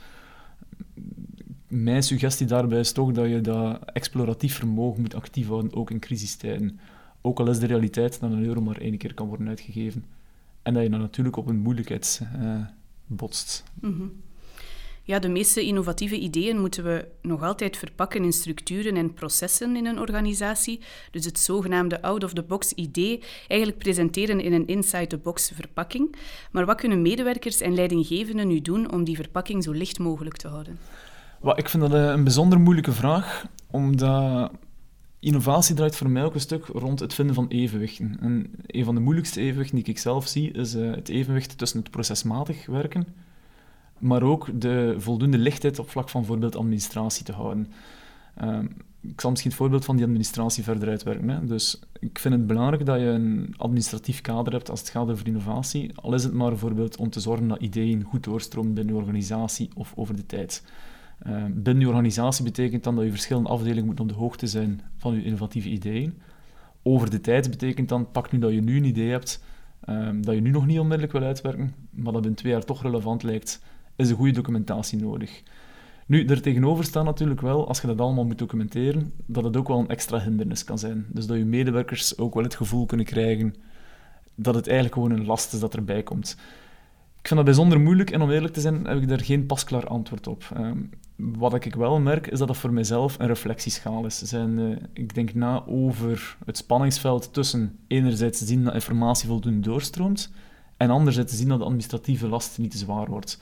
Mijn 1.68 2.02
suggestie 2.02 2.46
daarbij 2.46 2.78
is 2.78 2.92
toch 2.92 3.12
dat 3.12 3.28
je 3.28 3.40
dat 3.40 3.84
exploratief 3.84 4.54
vermogen 4.54 5.00
moet 5.00 5.14
actief 5.14 5.48
houden, 5.48 5.74
ook 5.74 5.90
in 5.90 5.98
crisistijden. 5.98 6.80
Ook 7.20 7.40
al 7.40 7.48
is 7.50 7.58
de 7.58 7.66
realiteit 7.66 8.20
dat 8.20 8.32
een 8.32 8.44
euro 8.44 8.60
maar 8.60 8.80
één 8.80 8.96
keer 8.96 9.14
kan 9.14 9.28
worden 9.28 9.48
uitgegeven. 9.48 10.04
En 10.62 10.74
dat 10.74 10.82
je 10.82 10.90
dan 10.90 11.00
natuurlijk 11.00 11.36
op 11.36 11.46
een 11.46 11.58
moeilijkheid 11.58 12.22
uh, 12.36 12.64
botst. 13.06 13.64
Mm 13.80 14.12
ja, 15.10 15.18
de 15.18 15.28
meeste 15.28 15.64
innovatieve 15.64 16.18
ideeën 16.18 16.60
moeten 16.60 16.84
we 16.84 17.08
nog 17.22 17.42
altijd 17.42 17.76
verpakken 17.76 18.24
in 18.24 18.32
structuren 18.32 18.96
en 18.96 19.14
processen 19.14 19.76
in 19.76 19.86
een 19.86 19.98
organisatie. 19.98 20.80
Dus 21.10 21.24
het 21.24 21.38
zogenaamde 21.38 22.02
out-of-the-box 22.02 22.72
idee 22.72 23.22
eigenlijk 23.48 23.80
presenteren 23.80 24.40
in 24.40 24.52
een 24.52 24.66
inside-the-box 24.66 25.52
verpakking. 25.54 26.16
Maar 26.50 26.66
wat 26.66 26.76
kunnen 26.76 27.02
medewerkers 27.02 27.60
en 27.60 27.74
leidinggevenden 27.74 28.48
nu 28.48 28.60
doen 28.60 28.92
om 28.92 29.04
die 29.04 29.16
verpakking 29.16 29.62
zo 29.64 29.72
licht 29.72 29.98
mogelijk 29.98 30.36
te 30.36 30.48
houden? 30.48 30.78
Ik 31.54 31.68
vind 31.68 31.82
dat 31.82 31.94
eh, 31.94 32.04
een 32.04 32.24
bijzonder 32.24 32.60
moeilijke 32.60 32.92
vraag, 32.92 33.46
omdat 33.70 34.50
innovatie 35.20 35.74
draait 35.74 35.96
voor 35.96 36.10
mij 36.10 36.24
ook 36.24 36.34
een 36.34 36.40
stuk 36.40 36.66
rond 36.66 37.00
het 37.00 37.14
vinden 37.14 37.34
van 37.34 37.48
evenwichten. 37.48 38.16
En 38.20 38.50
een 38.66 38.84
van 38.84 38.94
de 38.94 39.00
moeilijkste 39.00 39.40
evenwichten 39.40 39.76
die 39.76 39.86
ik 39.86 39.98
zelf 39.98 40.26
zie, 40.26 40.50
is 40.50 40.74
uh, 40.74 40.94
het 40.94 41.08
evenwicht 41.08 41.58
tussen 41.58 41.80
het 41.80 41.90
procesmatig 41.90 42.66
werken 42.66 43.28
maar 44.00 44.22
ook 44.22 44.60
de 44.60 44.94
voldoende 44.98 45.38
lichtheid 45.38 45.78
op 45.78 45.90
vlak 45.90 46.08
van 46.08 46.20
bijvoorbeeld 46.20 46.56
administratie 46.56 47.24
te 47.24 47.32
houden. 47.32 47.72
Ehm, 48.34 48.66
ik 49.00 49.20
zal 49.20 49.30
misschien 49.30 49.50
het 49.50 49.60
voorbeeld 49.60 49.84
van 49.84 49.96
die 49.96 50.04
administratie 50.04 50.64
verder 50.64 50.88
uitwerken. 50.88 51.28
Hè. 51.28 51.46
Dus 51.46 51.80
ik 51.98 52.18
vind 52.18 52.34
het 52.34 52.46
belangrijk 52.46 52.86
dat 52.86 53.00
je 53.00 53.06
een 53.06 53.54
administratief 53.56 54.20
kader 54.20 54.52
hebt 54.52 54.70
als 54.70 54.80
het 54.80 54.88
gaat 54.88 55.10
over 55.10 55.26
innovatie, 55.26 55.90
al 55.94 56.14
is 56.14 56.24
het 56.24 56.32
maar 56.32 56.50
bijvoorbeeld 56.50 56.96
om 56.96 57.10
te 57.10 57.20
zorgen 57.20 57.48
dat 57.48 57.60
ideeën 57.60 58.02
goed 58.02 58.24
doorstromen 58.24 58.74
binnen 58.74 58.94
je 58.94 59.00
organisatie 59.00 59.70
of 59.74 59.92
over 59.96 60.16
de 60.16 60.26
tijd. 60.26 60.64
Uh, 61.26 61.44
binnen 61.50 61.82
je 61.82 61.88
organisatie 61.88 62.44
betekent 62.44 62.84
dan 62.84 62.94
dat 62.94 63.04
je 63.04 63.10
verschillende 63.10 63.48
afdelingen 63.48 63.84
moeten 63.84 64.04
op 64.04 64.10
de 64.10 64.16
hoogte 64.16 64.46
zijn 64.46 64.80
van 64.96 65.14
je 65.14 65.24
innovatieve 65.24 65.68
ideeën. 65.68 66.20
Over 66.82 67.10
de 67.10 67.20
tijd 67.20 67.50
betekent 67.50 67.88
dan, 67.88 68.10
pak 68.10 68.32
nu 68.32 68.38
dat 68.38 68.52
je 68.52 68.60
nu 68.60 68.76
een 68.76 68.84
idee 68.84 69.10
hebt, 69.10 69.42
ehm, 69.80 70.22
dat 70.22 70.34
je 70.34 70.40
nu 70.40 70.50
nog 70.50 70.66
niet 70.66 70.78
onmiddellijk 70.78 71.12
wil 71.12 71.22
uitwerken, 71.22 71.74
maar 71.90 72.12
dat 72.12 72.26
in 72.26 72.34
twee 72.34 72.52
jaar 72.52 72.64
toch 72.64 72.82
relevant 72.82 73.22
lijkt, 73.22 73.62
is 74.00 74.10
een 74.10 74.16
goede 74.16 74.32
documentatie 74.32 74.98
nodig. 74.98 75.42
Nu, 76.06 76.24
er 76.26 76.42
tegenover 76.42 76.84
staat 76.84 77.04
natuurlijk 77.04 77.40
wel, 77.40 77.68
als 77.68 77.80
je 77.80 77.86
dat 77.86 78.00
allemaal 78.00 78.24
moet 78.24 78.38
documenteren, 78.38 79.12
dat 79.26 79.44
het 79.44 79.56
ook 79.56 79.68
wel 79.68 79.78
een 79.78 79.88
extra 79.88 80.20
hindernis 80.20 80.64
kan 80.64 80.78
zijn. 80.78 81.06
Dus 81.08 81.26
dat 81.26 81.36
je 81.36 81.44
medewerkers 81.44 82.18
ook 82.18 82.34
wel 82.34 82.42
het 82.42 82.54
gevoel 82.54 82.86
kunnen 82.86 83.06
krijgen 83.06 83.54
dat 84.34 84.54
het 84.54 84.66
eigenlijk 84.66 84.94
gewoon 84.94 85.10
een 85.10 85.26
last 85.26 85.52
is 85.52 85.60
dat 85.60 85.74
erbij 85.74 86.02
komt. 86.02 86.36
Ik 87.20 87.26
vind 87.26 87.34
dat 87.34 87.44
bijzonder 87.44 87.80
moeilijk 87.80 88.10
en 88.10 88.22
om 88.22 88.30
eerlijk 88.30 88.54
te 88.54 88.60
zijn 88.60 88.86
heb 88.86 89.02
ik 89.02 89.08
daar 89.08 89.24
geen 89.24 89.46
pasklaar 89.46 89.86
antwoord 89.86 90.26
op. 90.26 90.48
Um, 90.56 90.90
wat 91.16 91.64
ik 91.64 91.74
wel 91.74 92.00
merk 92.00 92.26
is 92.26 92.38
dat 92.38 92.48
dat 92.48 92.56
voor 92.56 92.72
mijzelf 92.72 93.18
een 93.18 93.26
reflectieschaal 93.26 94.06
is. 94.06 94.22
Zijn, 94.22 94.58
uh, 94.58 94.76
ik 94.92 95.14
denk 95.14 95.34
na 95.34 95.64
over 95.66 96.36
het 96.44 96.56
spanningsveld 96.56 97.32
tussen 97.32 97.78
enerzijds 97.86 98.40
zien 98.40 98.64
dat 98.64 98.74
informatie 98.74 99.28
voldoende 99.28 99.68
doorstroomt 99.68 100.32
en 100.76 100.90
anderzijds 100.90 101.36
zien 101.36 101.48
dat 101.48 101.58
de 101.58 101.64
administratieve 101.64 102.28
last 102.28 102.58
niet 102.58 102.70
te 102.70 102.78
zwaar 102.78 103.06
wordt. 103.06 103.40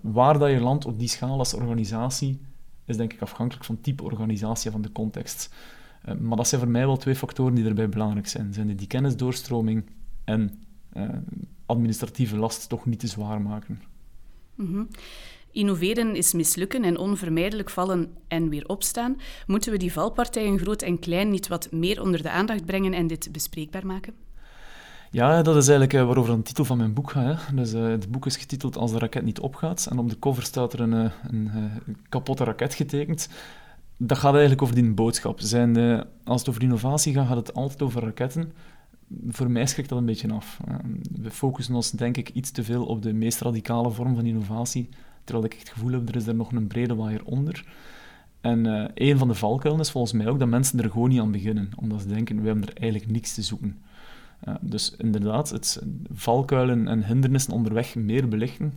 Waar 0.00 0.38
dat 0.38 0.50
je 0.50 0.60
landt 0.60 0.86
op 0.86 0.98
die 0.98 1.08
schaal 1.08 1.38
als 1.38 1.54
organisatie, 1.54 2.40
is 2.84 2.96
denk 2.96 3.12
ik 3.12 3.22
afhankelijk 3.22 3.64
van 3.64 3.80
type 3.80 4.02
organisatie 4.02 4.70
van 4.70 4.82
de 4.82 4.92
context. 4.92 5.54
Eh, 6.02 6.14
maar 6.14 6.36
dat 6.36 6.48
zijn 6.48 6.60
voor 6.60 6.70
mij 6.70 6.86
wel 6.86 6.96
twee 6.96 7.16
factoren 7.16 7.54
die 7.54 7.64
erbij 7.64 7.88
belangrijk 7.88 8.28
zijn. 8.28 8.52
Zijn 8.54 8.76
die 8.76 8.86
kennisdoorstroming 8.86 9.84
en 10.24 10.64
uh, 10.96 11.08
administratieve 11.66 12.36
last 12.36 12.68
toch 12.68 12.86
niet 12.86 12.98
te 12.98 13.06
zwaar 13.06 13.40
maken. 13.40 13.82
Mm 14.54 14.88
Innoveren 15.54 16.16
is 16.16 16.32
mislukken 16.32 16.84
en 16.84 16.98
onvermijdelijk 16.98 17.70
vallen 17.70 18.16
en 18.28 18.48
weer 18.48 18.66
opstaan. 18.66 19.16
Moeten 19.46 19.72
we 19.72 19.78
die 19.78 19.92
valpartijen 19.92 20.58
groot 20.58 20.82
en 20.82 20.98
klein 20.98 21.30
niet 21.30 21.48
wat 21.48 21.72
meer 21.72 22.02
onder 22.02 22.22
de 22.22 22.30
aandacht 22.30 22.64
brengen 22.64 22.92
en 22.92 23.06
dit 23.06 23.28
bespreekbaar 23.32 23.86
maken? 23.86 24.14
Ja, 25.14 25.42
dat 25.42 25.56
is 25.56 25.68
eigenlijk 25.68 25.92
uh, 25.92 26.04
waarover 26.04 26.36
de 26.36 26.42
titel 26.42 26.64
van 26.64 26.76
mijn 26.76 26.92
boek 26.92 27.10
gaat. 27.10 27.46
Hè. 27.46 27.54
Dus, 27.54 27.74
uh, 27.74 27.88
het 27.88 28.10
boek 28.10 28.26
is 28.26 28.36
getiteld 28.36 28.76
Als 28.76 28.92
de 28.92 28.98
raket 28.98 29.24
niet 29.24 29.40
opgaat. 29.40 29.86
En 29.90 29.98
op 29.98 30.08
de 30.08 30.18
cover 30.18 30.42
staat 30.42 30.72
er 30.72 30.80
een, 30.80 30.92
uh, 30.92 31.10
een 31.30 31.96
kapotte 32.08 32.44
raket 32.44 32.74
getekend. 32.74 33.28
Dat 33.96 34.18
gaat 34.18 34.32
eigenlijk 34.32 34.62
over 34.62 34.74
die 34.74 34.92
boodschap. 34.92 35.40
Zijn, 35.40 35.76
als 36.24 36.40
het 36.40 36.48
over 36.48 36.62
innovatie 36.62 37.14
gaat, 37.14 37.26
gaat 37.26 37.36
het 37.36 37.54
altijd 37.54 37.82
over 37.82 38.02
raketten. 38.02 38.52
Voor 39.28 39.50
mij 39.50 39.66
schrikt 39.66 39.88
dat 39.88 39.98
een 39.98 40.04
beetje 40.04 40.32
af. 40.32 40.60
we 41.20 41.30
focussen 41.30 41.74
ons, 41.74 41.90
denk 41.90 42.16
ik, 42.16 42.28
iets 42.28 42.50
te 42.50 42.64
veel 42.64 42.84
op 42.84 43.02
de 43.02 43.12
meest 43.12 43.40
radicale 43.40 43.90
vorm 43.90 44.14
van 44.14 44.26
innovatie. 44.26 44.88
Terwijl 45.24 45.46
ik 45.46 45.58
het 45.58 45.68
gevoel 45.68 45.92
heb, 45.92 46.08
er 46.08 46.16
is 46.16 46.26
er 46.26 46.34
nog 46.34 46.52
een 46.52 46.66
brede 46.66 46.94
waaier 46.94 47.24
onder. 47.24 47.64
En 48.40 48.90
een 48.94 49.18
van 49.18 49.28
de 49.28 49.34
valkuilen 49.34 49.82
is 49.82 49.90
volgens 49.90 50.12
mij 50.12 50.26
ook 50.26 50.38
dat 50.38 50.48
mensen 50.48 50.80
er 50.80 50.90
gewoon 50.90 51.08
niet 51.08 51.20
aan 51.20 51.32
beginnen. 51.32 51.70
Omdat 51.76 52.00
ze 52.00 52.08
denken, 52.08 52.40
we 52.40 52.46
hebben 52.46 52.68
er 52.68 52.76
eigenlijk 52.76 53.10
niks 53.10 53.34
te 53.34 53.42
zoeken. 53.42 53.82
Dus 54.60 54.96
inderdaad, 54.96 55.50
het 55.50 55.82
valkuilen 56.12 56.88
en 56.88 57.06
hindernissen 57.06 57.52
onderweg 57.52 57.94
meer 57.94 58.28
belichten 58.28 58.72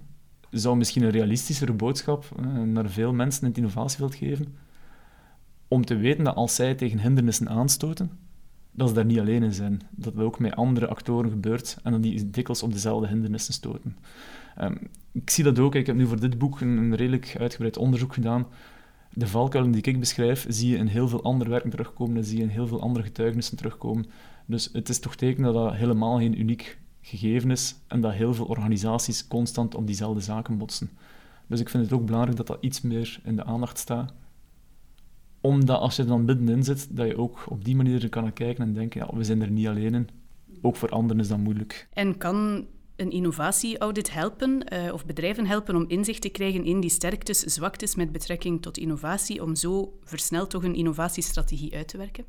zou 0.49 0.77
misschien 0.77 1.03
een 1.03 1.09
realistischere 1.09 1.73
boodschap 1.73 2.25
naar 2.65 2.89
veel 2.89 3.13
mensen 3.13 3.41
in 3.41 3.47
het 3.47 3.57
innovatieveld 3.57 4.15
geven. 4.15 4.55
Om 5.67 5.85
te 5.85 5.95
weten 5.95 6.23
dat 6.23 6.35
als 6.35 6.55
zij 6.55 6.75
tegen 6.75 6.99
hindernissen 6.99 7.49
aanstoten, 7.49 8.11
dat 8.71 8.87
ze 8.87 8.93
daar 8.93 9.05
niet 9.05 9.19
alleen 9.19 9.43
in 9.43 9.53
zijn. 9.53 9.81
Dat 9.91 10.13
het 10.13 10.23
ook 10.23 10.39
met 10.39 10.55
andere 10.55 10.87
actoren 10.87 11.29
gebeurt 11.29 11.77
en 11.83 11.91
dat 11.91 12.03
die 12.03 12.29
dikwijls 12.29 12.63
op 12.63 12.73
dezelfde 12.73 13.07
hindernissen 13.07 13.53
stoten. 13.53 13.97
Ehm, 14.55 14.75
ik 15.11 15.29
zie 15.29 15.43
dat 15.43 15.59
ook. 15.59 15.75
Ik 15.75 15.85
heb 15.85 15.95
nu 15.95 16.07
voor 16.07 16.19
dit 16.19 16.37
boek 16.37 16.61
een, 16.61 16.77
een, 16.77 16.95
redelijk 16.95 17.35
uitgebreid 17.39 17.77
onderzoek 17.77 18.13
gedaan. 18.13 18.45
De 19.17 19.27
valkuilen 19.27 19.71
die 19.71 19.81
ik 19.81 19.99
beschrijf, 19.99 20.45
zie 20.47 20.69
je 20.69 20.77
in 20.77 20.87
heel 20.87 21.07
veel 21.07 21.23
andere 21.23 21.49
werken 21.49 21.69
terugkomen 21.69 22.17
en 22.17 22.23
zie 22.23 22.37
je 22.37 22.43
in 22.43 22.49
heel 22.49 22.67
veel 22.67 22.81
andere 22.81 23.05
getuigenissen 23.05 23.57
terugkomen. 23.57 24.05
Dus 24.45 24.69
het 24.73 24.89
is 24.89 24.99
toch 24.99 25.15
teken 25.15 25.43
dat 25.43 25.53
dat 25.53 25.73
helemaal 25.73 26.17
geen 26.17 26.39
uniek 26.39 26.79
gegeven 27.01 27.51
is 27.51 27.75
en 27.87 28.01
dat 28.01 28.13
heel 28.13 28.33
veel 28.33 28.45
organisaties 28.45 29.27
constant 29.27 29.75
op 29.75 29.87
diezelfde 29.87 30.21
zaken 30.21 30.57
botsen. 30.57 30.89
Dus 31.47 31.59
ik 31.59 31.69
vind 31.69 31.83
het 31.83 31.93
ook 31.93 32.05
belangrijk 32.05 32.37
dat 32.37 32.47
dat 32.47 32.57
iets 32.61 32.81
meer 32.81 33.19
in 33.23 33.35
de 33.35 33.43
aandacht 33.43 33.77
staat 33.77 34.13
omdat 35.41 35.79
als 35.79 35.95
je 35.95 36.01
er 36.01 36.07
dan 36.07 36.25
middenin 36.25 36.63
zit, 36.63 36.95
dat 36.97 37.07
je 37.07 37.17
ook 37.17 37.45
op 37.49 37.65
die 37.65 37.75
manier 37.75 38.09
kan 38.09 38.33
kijken 38.33 38.63
en 38.63 38.73
denken, 38.73 39.01
ja, 39.01 39.17
we 39.17 39.23
zijn 39.23 39.41
er 39.41 39.51
niet 39.51 39.67
alleen 39.67 39.93
in. 39.93 40.09
Ook 40.61 40.75
voor 40.75 40.89
anderen 40.89 41.19
is 41.19 41.27
dat 41.27 41.37
moeilijk. 41.37 41.87
En 41.93 42.17
kan 42.17 42.65
een 42.97 43.11
innovatieaudit 43.11 44.13
helpen, 44.13 44.63
uh, 44.73 44.93
of 44.93 45.05
bedrijven 45.05 45.45
helpen 45.45 45.75
om 45.75 45.85
inzicht 45.87 46.21
te 46.21 46.29
krijgen 46.29 46.63
in 46.63 46.79
die 46.79 46.89
sterktes, 46.89 47.39
zwaktes 47.39 47.95
met 47.95 48.11
betrekking 48.11 48.61
tot 48.61 48.77
innovatie, 48.77 49.43
om 49.43 49.55
zo 49.55 49.97
versneld 50.03 50.49
toch 50.49 50.63
een 50.63 50.75
innovatiestrategie 50.75 51.75
uit 51.75 51.87
te 51.87 51.97
werken? 51.97 52.25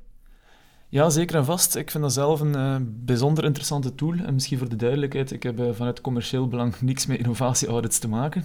Ja, 0.88 1.10
zeker 1.10 1.36
en 1.36 1.44
vast. 1.44 1.76
Ik 1.76 1.90
vind 1.90 2.02
dat 2.02 2.12
zelf 2.12 2.40
een 2.40 2.56
uh, 2.56 2.76
bijzonder 2.82 3.44
interessante 3.44 3.94
tool. 3.94 4.12
En 4.12 4.34
misschien 4.34 4.58
voor 4.58 4.68
de 4.68 4.76
duidelijkheid, 4.76 5.30
ik 5.32 5.42
heb 5.42 5.60
uh, 5.60 5.72
vanuit 5.72 6.00
commercieel 6.00 6.48
belang 6.48 6.80
niks 6.90 7.06
met 7.06 7.18
innovatieaudits 7.18 7.98
te 7.98 8.08
maken. 8.08 8.44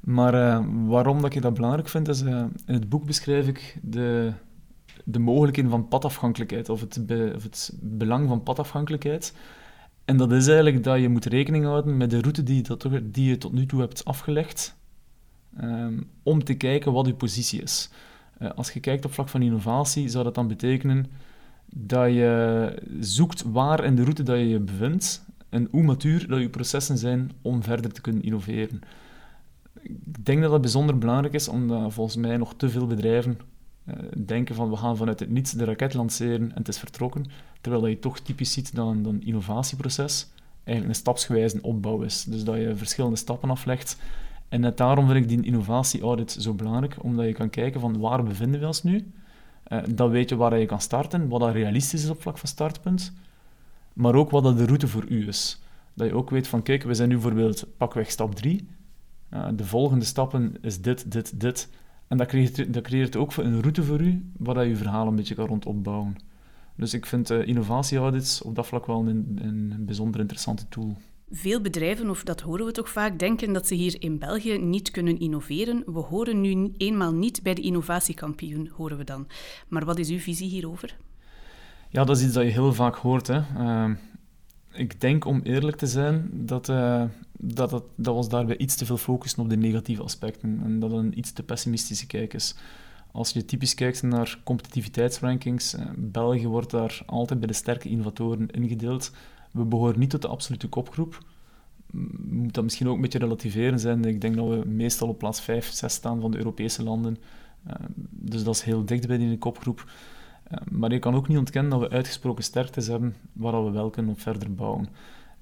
Maar 0.00 0.64
waarom 0.86 1.22
dat 1.22 1.34
ik 1.34 1.42
dat 1.42 1.54
belangrijk 1.54 1.88
vind, 1.88 2.08
is 2.08 2.20
in 2.20 2.52
het 2.66 2.88
boek 2.88 3.04
beschrijf 3.04 3.48
ik 3.48 3.78
de, 3.82 4.32
de 5.04 5.18
mogelijkheden 5.18 5.70
van 5.70 5.88
padafhankelijkheid, 5.88 6.68
of 6.68 6.80
het, 6.80 7.00
of 7.34 7.42
het 7.42 7.72
belang 7.80 8.28
van 8.28 8.42
padafhankelijkheid. 8.42 9.32
En 10.04 10.16
dat 10.16 10.32
is 10.32 10.46
eigenlijk 10.46 10.84
dat 10.84 11.00
je 11.00 11.08
moet 11.08 11.24
rekening 11.24 11.64
houden 11.64 11.96
met 11.96 12.10
de 12.10 12.20
route 12.20 12.42
die, 12.42 12.62
dat, 12.62 12.88
die 13.02 13.28
je 13.28 13.38
tot 13.38 13.52
nu 13.52 13.66
toe 13.66 13.80
hebt 13.80 14.04
afgelegd, 14.04 14.76
um, 15.60 16.08
om 16.22 16.44
te 16.44 16.54
kijken 16.54 16.92
wat 16.92 17.06
je 17.06 17.14
positie 17.14 17.62
is. 17.62 17.90
Uh, 18.38 18.50
als 18.50 18.72
je 18.72 18.80
kijkt 18.80 19.04
op 19.04 19.12
vlak 19.12 19.28
van 19.28 19.42
innovatie, 19.42 20.08
zou 20.08 20.24
dat 20.24 20.34
dan 20.34 20.48
betekenen 20.48 21.06
dat 21.74 22.12
je 22.12 22.82
zoekt 23.00 23.42
waar 23.42 23.84
in 23.84 23.96
de 23.96 24.02
route 24.02 24.22
dat 24.22 24.36
je 24.38 24.48
je 24.48 24.60
bevindt 24.60 25.24
en 25.48 25.68
hoe 25.70 25.82
matuur 25.82 26.28
dat 26.28 26.40
je 26.40 26.48
processen 26.48 26.98
zijn 26.98 27.30
om 27.42 27.62
verder 27.62 27.92
te 27.92 28.00
kunnen 28.00 28.22
innoveren 28.22 28.82
ik 29.82 30.24
denk 30.24 30.42
dat 30.42 30.50
dat 30.50 30.60
bijzonder 30.60 30.98
belangrijk 30.98 31.34
is, 31.34 31.48
omdat 31.48 31.92
volgens 31.92 32.16
mij 32.16 32.36
nog 32.36 32.54
te 32.54 32.68
veel 32.68 32.86
bedrijven 32.86 33.38
denken 34.24 34.54
van 34.54 34.70
we 34.70 34.76
gaan 34.76 34.96
vanuit 34.96 35.20
het 35.20 35.30
niets 35.30 35.52
de 35.52 35.64
raket 35.64 35.94
lanceren 35.94 36.50
en 36.50 36.58
het 36.58 36.68
is 36.68 36.78
vertrokken, 36.78 37.24
terwijl 37.60 37.86
je 37.86 37.98
toch 37.98 38.18
typisch 38.18 38.52
ziet 38.52 38.74
dat 38.74 38.86
een, 38.86 39.22
innovatieproces 39.24 40.30
eigenlijk 40.64 40.88
een 40.88 41.00
stapsgewijze 41.00 41.62
opbouw 41.62 42.02
is. 42.02 42.24
Dus 42.24 42.44
dat 42.44 42.56
je 42.56 42.76
verschillende 42.76 43.16
stappen 43.16 43.50
aflegt. 43.50 43.96
En 44.48 44.60
net 44.60 44.76
daarom 44.76 45.06
vind 45.06 45.18
ik 45.18 45.28
die 45.28 45.42
innovatieaudit 45.42 46.30
zo 46.30 46.54
belangrijk, 46.54 46.96
omdat 47.02 47.26
je 47.26 47.32
kan 47.32 47.50
kijken 47.50 47.80
van 47.80 47.98
waar 47.98 48.22
bevinden 48.22 48.60
we 48.60 48.66
ons 48.66 48.82
nu, 48.82 49.12
uh, 49.68 49.82
dan 49.94 50.10
weet 50.10 50.28
je 50.28 50.36
waar 50.36 50.58
je 50.58 50.66
kan 50.66 50.80
starten, 50.80 51.28
wat 51.28 51.40
dat 51.40 51.52
realistisch 51.52 52.02
is 52.02 52.10
op 52.10 52.22
vlak 52.22 52.38
van 52.38 52.48
startpunt, 52.48 53.12
maar 53.92 54.14
ook 54.14 54.30
wat 54.30 54.42
dat 54.42 54.58
de 54.58 54.64
route 54.64 54.88
voor 54.88 55.04
u 55.08 55.28
is. 55.28 55.60
Dat 55.94 56.06
je 56.06 56.14
ook 56.14 56.30
weet 56.30 56.48
van, 56.48 56.62
kijk, 56.62 56.82
we 56.82 56.94
zijn 56.94 57.08
nu 57.08 57.14
bijvoorbeeld 57.14 57.66
pakweg 57.76 58.10
stap 58.10 58.34
3, 58.34 58.68
uh, 59.30 59.48
de 59.54 59.64
volgende 59.64 60.04
stappen 60.04 60.56
is 60.60 60.80
dit, 60.80 61.12
dit, 61.12 61.40
dit. 61.40 61.68
En 62.12 62.18
dat 62.18 62.26
creëert, 62.26 62.74
dat 62.74 62.82
creëert 62.82 63.16
ook 63.16 63.36
een 63.36 63.60
route 63.60 63.82
voor 63.82 64.00
u, 64.00 64.30
waar 64.36 64.54
dat 64.54 64.66
je 64.66 64.76
verhaal 64.76 65.06
een 65.06 65.16
beetje 65.16 65.34
kan 65.34 65.46
rond 65.46 65.66
opbouwen. 65.66 66.16
Dus 66.76 66.94
ik 66.94 67.06
vind 67.06 67.30
uh, 67.30 67.46
innovatieaudits 67.46 68.42
op 68.42 68.54
dat 68.54 68.66
vlak 68.66 68.86
wel 68.86 69.06
een, 69.06 69.38
een 69.42 69.84
bijzonder 69.84 70.20
interessante 70.20 70.68
tool. 70.68 70.96
Veel 71.30 71.60
bedrijven, 71.60 72.10
of 72.10 72.24
dat 72.24 72.40
horen 72.40 72.66
we 72.66 72.72
toch 72.72 72.88
vaak, 72.88 73.18
denken 73.18 73.52
dat 73.52 73.66
ze 73.66 73.74
hier 73.74 73.96
in 73.98 74.18
België 74.18 74.58
niet 74.58 74.90
kunnen 74.90 75.20
innoveren. 75.20 75.82
We 75.86 75.98
horen 75.98 76.40
nu 76.40 76.72
eenmaal 76.76 77.12
niet 77.12 77.42
bij 77.42 77.54
de 77.54 77.62
innovatiekampioen, 77.62 78.70
horen 78.76 78.96
we 78.96 79.04
dan. 79.04 79.26
Maar 79.68 79.84
wat 79.84 79.98
is 79.98 80.08
uw 80.08 80.18
visie 80.18 80.48
hierover? 80.48 80.96
Ja, 81.88 82.04
dat 82.04 82.16
is 82.16 82.24
iets 82.24 82.34
dat 82.34 82.44
je 82.44 82.50
heel 82.50 82.74
vaak 82.74 82.94
hoort. 82.94 83.26
Hè. 83.26 83.40
Uh, 83.58 83.90
ik 84.72 85.00
denk, 85.00 85.24
om 85.24 85.40
eerlijk 85.42 85.76
te 85.76 85.86
zijn, 85.86 86.30
dat, 86.32 86.68
uh, 86.68 87.04
dat, 87.44 87.70
dat, 87.70 87.84
dat 87.96 88.14
was 88.14 88.28
daarbij 88.28 88.56
iets 88.56 88.76
te 88.76 88.86
veel 88.86 88.96
focussen 88.96 89.42
op 89.42 89.48
de 89.48 89.56
negatieve 89.56 90.02
aspecten 90.02 90.60
en 90.64 90.80
dat 90.80 90.92
een 90.92 91.18
iets 91.18 91.32
te 91.32 91.42
pessimistische 91.42 92.06
kijk 92.06 92.34
is. 92.34 92.54
Als 93.12 93.30
je 93.30 93.44
typisch 93.44 93.74
kijkt 93.74 94.02
naar 94.02 94.38
competitiviteitsrankings, 94.44 95.74
uh, 95.74 95.84
België 95.96 96.46
wordt 96.46 96.70
daar 96.70 97.02
altijd 97.06 97.38
bij 97.38 97.48
de 97.48 97.54
sterke 97.54 97.88
innovatoren 97.88 98.50
ingedeeld. 98.50 99.12
We 99.50 99.64
behoren 99.64 99.98
niet 99.98 100.10
tot 100.10 100.22
de 100.22 100.28
absolute 100.28 100.68
kopgroep. 100.68 101.18
Moet 102.26 102.54
dat 102.54 102.64
misschien 102.64 102.88
ook 102.88 102.94
een 102.94 103.00
beetje 103.00 103.18
relativeren 103.18 103.78
zijn. 103.78 104.04
Ik 104.04 104.20
denk 104.20 104.36
dat 104.36 104.48
we 104.48 104.62
meestal 104.66 105.08
op 105.08 105.18
plaats 105.18 105.40
5, 105.40 105.70
6 105.72 105.92
staan 105.92 106.20
van 106.20 106.30
de 106.30 106.38
Europese 106.38 106.82
landen. 106.82 107.16
Uh, 107.66 107.74
dus 108.10 108.44
dat 108.44 108.54
is 108.54 108.62
heel 108.62 108.84
dicht 108.84 109.06
bij 109.06 109.18
die 109.18 109.38
kopgroep. 109.38 109.84
Maar 110.70 110.92
je 110.92 110.98
kan 110.98 111.14
ook 111.14 111.28
niet 111.28 111.38
ontkennen 111.38 111.70
dat 111.70 111.80
we 111.80 111.94
uitgesproken 111.94 112.44
sterktes 112.44 112.86
hebben 112.86 113.14
waar 113.32 113.64
we 113.64 113.70
wel 113.70 113.90
kunnen 113.90 114.12
op 114.12 114.20
verder 114.20 114.54
bouwen. 114.54 114.88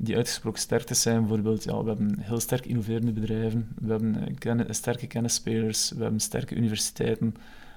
Die 0.03 0.17
uitgesproken 0.17 0.61
sterktes 0.61 1.03
zijn 1.03 1.21
bijvoorbeeld, 1.21 1.65
ja, 1.65 1.83
we 1.83 1.89
hebben 1.89 2.19
heel 2.21 2.41
sterk 2.41 2.67
innoverende 2.67 3.13
bedrijven, 3.13 3.69
we 3.81 3.91
hebben 3.91 4.39
ken 4.39 4.75
sterke 4.75 5.07
kennisspelers, 5.07 5.91
we 5.91 6.03
hebben 6.03 6.21
sterke 6.21 6.55
universiteiten, 6.55 7.35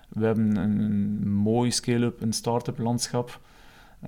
we 0.10 0.26
hebben 0.26 0.56
een, 0.56 1.28
mooi 1.28 1.72
scale-up, 1.72 2.22
een 2.22 2.34
start-up 2.34 2.78
landschap. 2.78 3.42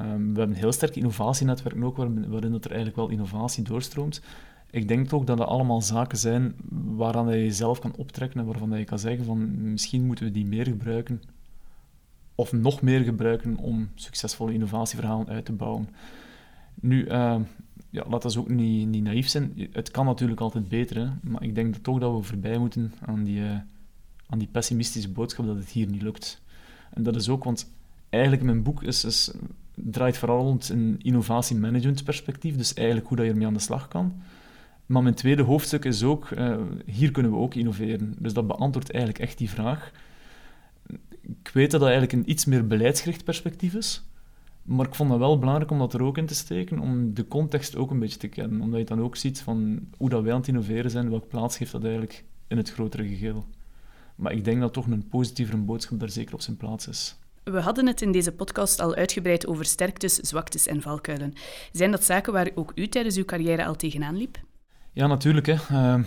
Um, 0.01 0.33
we 0.33 0.39
hebben 0.39 0.49
een 0.49 0.61
heel 0.61 0.71
sterk 0.71 0.95
innovatienetwerk 0.95 1.83
ook, 1.83 1.97
waarin, 1.97 2.51
dat 2.51 2.65
er 2.65 2.71
eigenlijk 2.71 2.95
wel 2.95 3.09
innovatie 3.09 3.63
doorstroomt. 3.63 4.21
Ik 4.69 4.87
denk 4.87 5.07
toch 5.07 5.23
dat 5.23 5.37
dat 5.37 5.47
allemaal 5.47 5.81
zaken 5.81 6.17
zijn 6.17 6.55
waaraan 6.69 7.29
je 7.29 7.43
jezelf 7.43 7.79
kan 7.79 7.95
optrekken 7.95 8.39
en 8.39 8.45
waarvan 8.45 8.77
je 8.77 8.83
kan 8.83 8.99
zeggen 8.99 9.25
van 9.25 9.71
misschien 9.71 10.05
moeten 10.05 10.25
we 10.25 10.31
die 10.31 10.45
meer 10.45 10.65
gebruiken 10.65 11.21
of 12.35 12.51
nog 12.51 12.81
meer 12.81 13.01
gebruiken 13.01 13.57
om 13.57 13.89
succesvolle 13.95 14.53
innovatieverhalen 14.53 15.27
uit 15.27 15.45
te 15.45 15.53
bouwen. 15.53 15.89
Nu, 16.75 17.05
uh, 17.05 17.35
ja, 17.95 18.03
laat 18.09 18.21
dat 18.21 18.37
ook 18.37 18.49
niet, 18.49 18.87
niet 18.87 19.03
naïef 19.03 19.27
zijn. 19.27 19.69
Het 19.71 19.91
kan 19.91 20.05
natuurlijk 20.05 20.41
altijd 20.41 20.67
beter, 20.67 21.13
maar 21.21 21.43
ik 21.43 21.55
denk 21.55 21.73
dat 21.73 21.83
toch 21.83 21.99
dat 21.99 22.15
we 22.15 22.21
voorbij 22.21 22.57
moeten 22.57 22.93
aan 23.05 23.23
die, 23.23 23.39
uh, 23.39 23.57
aan 24.27 24.39
die 24.39 24.47
pessimistische 24.51 25.09
boodschap 25.09 25.45
dat 25.45 25.55
het 25.55 25.69
hier 25.69 25.87
niet 25.87 26.01
lukt. 26.01 26.41
En 26.93 27.03
dat 27.03 27.15
is 27.15 27.29
ook, 27.29 27.43
want 27.43 27.71
eigenlijk 28.09 28.43
mijn 28.43 28.63
boek 28.63 28.83
is, 28.83 29.03
is, 29.03 29.31
draait 29.73 30.17
vooral 30.17 30.41
rond 30.41 30.69
een 30.69 30.99
innovatiemanagement 31.01 32.03
perspectief, 32.03 32.55
dus 32.55 32.73
eigenlijk 32.73 33.07
hoe 33.07 33.17
dat 33.17 33.25
je 33.25 33.31
ermee 33.31 33.47
aan 33.47 33.53
de 33.53 33.59
slag 33.59 33.87
kan. 33.87 34.13
Maar 34.85 35.03
mijn 35.03 35.15
tweede 35.15 35.43
hoofdstuk 35.43 35.85
is 35.85 36.03
ook, 36.03 36.29
uh, 36.29 36.57
hier 36.85 37.11
kunnen 37.11 37.31
we 37.31 37.37
ook 37.37 37.55
innoveren. 37.55 38.15
Dus 38.19 38.33
dat 38.33 38.47
beantwoordt 38.47 38.91
eigenlijk 38.91 39.23
echt 39.23 39.37
die 39.37 39.49
vraag 39.49 39.91
ik 41.27 41.49
weet 41.53 41.71
dat 41.71 41.79
dat 41.79 41.89
eigenlijk 41.89 42.19
een 42.19 42.31
iets 42.31 42.45
meer 42.45 42.67
beleidsgericht 42.67 43.23
perspectief 43.23 43.73
is. 43.73 44.03
Maar 44.65 44.85
ik 44.85 44.95
vond 44.95 45.09
het 45.09 45.19
wel 45.19 45.39
belangrijk 45.39 45.71
om 45.71 45.77
dat 45.77 45.93
er 45.93 46.03
ook 46.03 46.17
in 46.17 46.25
te 46.25 46.35
steken, 46.35 46.79
om 46.79 47.13
de 47.13 47.27
context 47.27 47.75
ook 47.75 47.91
een 47.91 47.99
beetje 47.99 48.19
te 48.19 48.27
kennen. 48.27 48.61
Omdat 48.61 48.79
je 48.79 48.85
dan 48.85 49.01
ook 49.01 49.15
ziet 49.15 49.41
van 49.41 49.79
hoe 49.97 50.09
dat 50.09 50.23
wij 50.23 50.31
aan 50.31 50.39
het 50.39 50.47
innoveren 50.47 50.91
zijn, 50.91 51.09
welke 51.09 51.27
plaats 51.27 51.57
geeft 51.57 51.71
dat 51.71 51.83
eigenlijk 51.83 52.23
in 52.47 52.57
het 52.57 52.71
grotere 52.71 53.07
geheel. 53.07 53.45
Maar 54.15 54.31
ik 54.31 54.43
denk 54.43 54.59
dat 54.59 54.73
toch 54.73 54.87
een 54.87 55.07
positievere 55.07 55.57
boodschap 55.57 55.99
daar 55.99 56.09
zeker 56.09 56.33
op 56.33 56.41
zijn 56.41 56.57
plaats 56.57 56.87
is. 56.87 57.15
We 57.43 57.59
hadden 57.59 57.87
het 57.87 58.01
in 58.01 58.11
deze 58.11 58.31
podcast 58.31 58.79
al 58.79 58.95
uitgebreid 58.95 59.47
over 59.47 59.65
sterktes, 59.65 60.15
zwaktes 60.15 60.67
en 60.67 60.81
valkuilen. 60.81 61.33
Zijn 61.71 61.91
dat 61.91 62.03
zaken 62.03 62.33
waar 62.33 62.51
ook 62.55 62.71
u 62.75 62.87
tijdens 62.87 63.17
uw 63.17 63.25
carrière 63.25 63.65
al 63.65 63.75
tegenaan 63.75 64.17
liep? 64.17 64.37
Ja, 64.95 65.07
natuurlijk. 65.07 65.45
Hè. 65.45 65.55
Uh, 65.71 66.03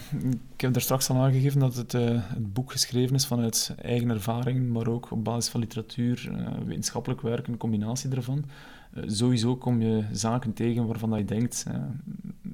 ik 0.54 0.60
heb 0.60 0.72
daar 0.72 0.82
straks 0.82 1.10
al 1.10 1.16
aangegeven 1.16 1.60
dat 1.60 1.74
het, 1.74 1.94
uh, 1.94 2.02
het, 2.10 2.52
boek 2.52 2.72
geschreven 2.72 3.14
is 3.14 3.26
vanuit 3.26 3.74
eigen 3.82 4.10
ervaring, 4.10 4.68
maar 4.68 4.86
ook 4.86 5.10
op 5.10 5.24
basis 5.24 5.50
van 5.50 5.60
literatuur, 5.60 6.30
uh, 6.32 6.46
wetenschappelijk 6.66 7.20
werk, 7.20 7.46
een 7.46 7.56
combinatie 7.56 8.10
daarvan. 8.10 8.44
sowieso 9.06 9.56
kom 9.56 9.82
je 9.82 10.04
zaken 10.12 10.52
tegen 10.52 10.86
waarvan 10.86 11.18
je 11.18 11.24
denkt 11.24 11.66